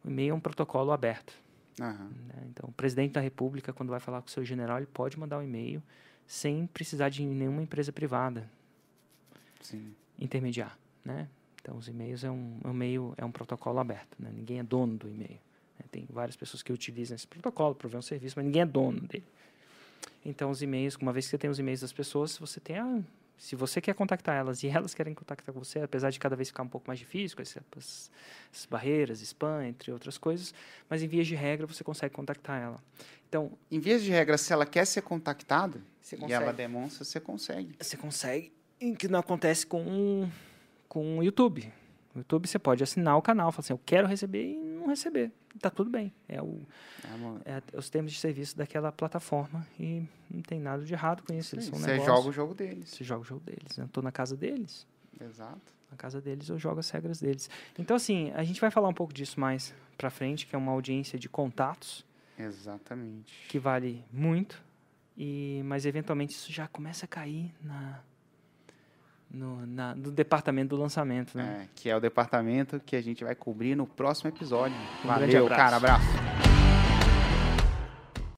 [0.03, 1.33] o e-mail é um protocolo aberto.
[1.79, 2.09] Aham.
[2.27, 2.47] né?
[2.49, 5.37] Então, o presidente da República, quando vai falar com o seu general, ele pode mandar
[5.37, 5.81] um e-mail
[6.25, 8.49] sem precisar de nenhuma empresa privada
[9.61, 9.93] Sim.
[10.19, 11.27] intermediar, né?
[11.61, 14.31] Então, os e-mails é um, é um meio, é um protocolo aberto, né?
[14.33, 15.39] Ninguém é dono do e-mail.
[15.77, 15.85] né?
[15.91, 19.01] Tem várias pessoas que utilizam esse protocolo para prover um serviço, mas ninguém é dono
[19.01, 19.25] dele.
[20.25, 23.01] Então, os e-mails, uma vez que você tem os e-mails das pessoas, você tem a,
[23.37, 26.49] se você quer contactar elas e elas querem contactar com você, apesar de cada vez
[26.49, 28.11] ficar um pouco mais difícil com essas,
[28.51, 30.53] essas barreiras, spam, entre outras coisas,
[30.89, 32.83] mas em vias de regra você consegue contactar ela.
[33.29, 35.81] Então, Em vias de regra, se ela quer ser contactada
[36.27, 37.75] e ela demonstra, você consegue.
[37.79, 40.29] você consegue, em que não acontece com
[40.87, 41.71] com o YouTube.
[42.15, 45.31] No YouTube você pode assinar o canal, falar assim, eu quero receber e não receber.
[45.59, 46.13] Tá tudo bem.
[46.27, 46.61] É, o,
[47.03, 51.23] É uma- é os termos de serviço daquela plataforma e não tem nada de errado
[51.23, 51.55] com isso.
[51.55, 52.89] Eles são um Você negócio, joga o jogo deles.
[52.89, 53.77] Você joga o jogo deles.
[53.77, 54.85] Eu tô na casa deles.
[55.19, 55.73] Exato.
[55.89, 57.49] Na casa deles eu jogo as regras deles.
[57.79, 60.71] Então, assim, a gente vai falar um pouco disso mais pra frente, que é uma
[60.71, 62.05] audiência de contatos,
[62.37, 63.47] Exatamente.
[63.47, 64.61] que vale muito.
[65.17, 67.99] E, mas eventualmente isso já começa a cair na,
[69.29, 71.63] no, na, no departamento do lançamento, né?
[71.63, 74.77] É, que é o departamento que a gente vai cobrir no próximo episódio.
[75.03, 75.61] Um Valeu, abraço.
[75.61, 75.75] cara.
[75.77, 76.16] Abraço.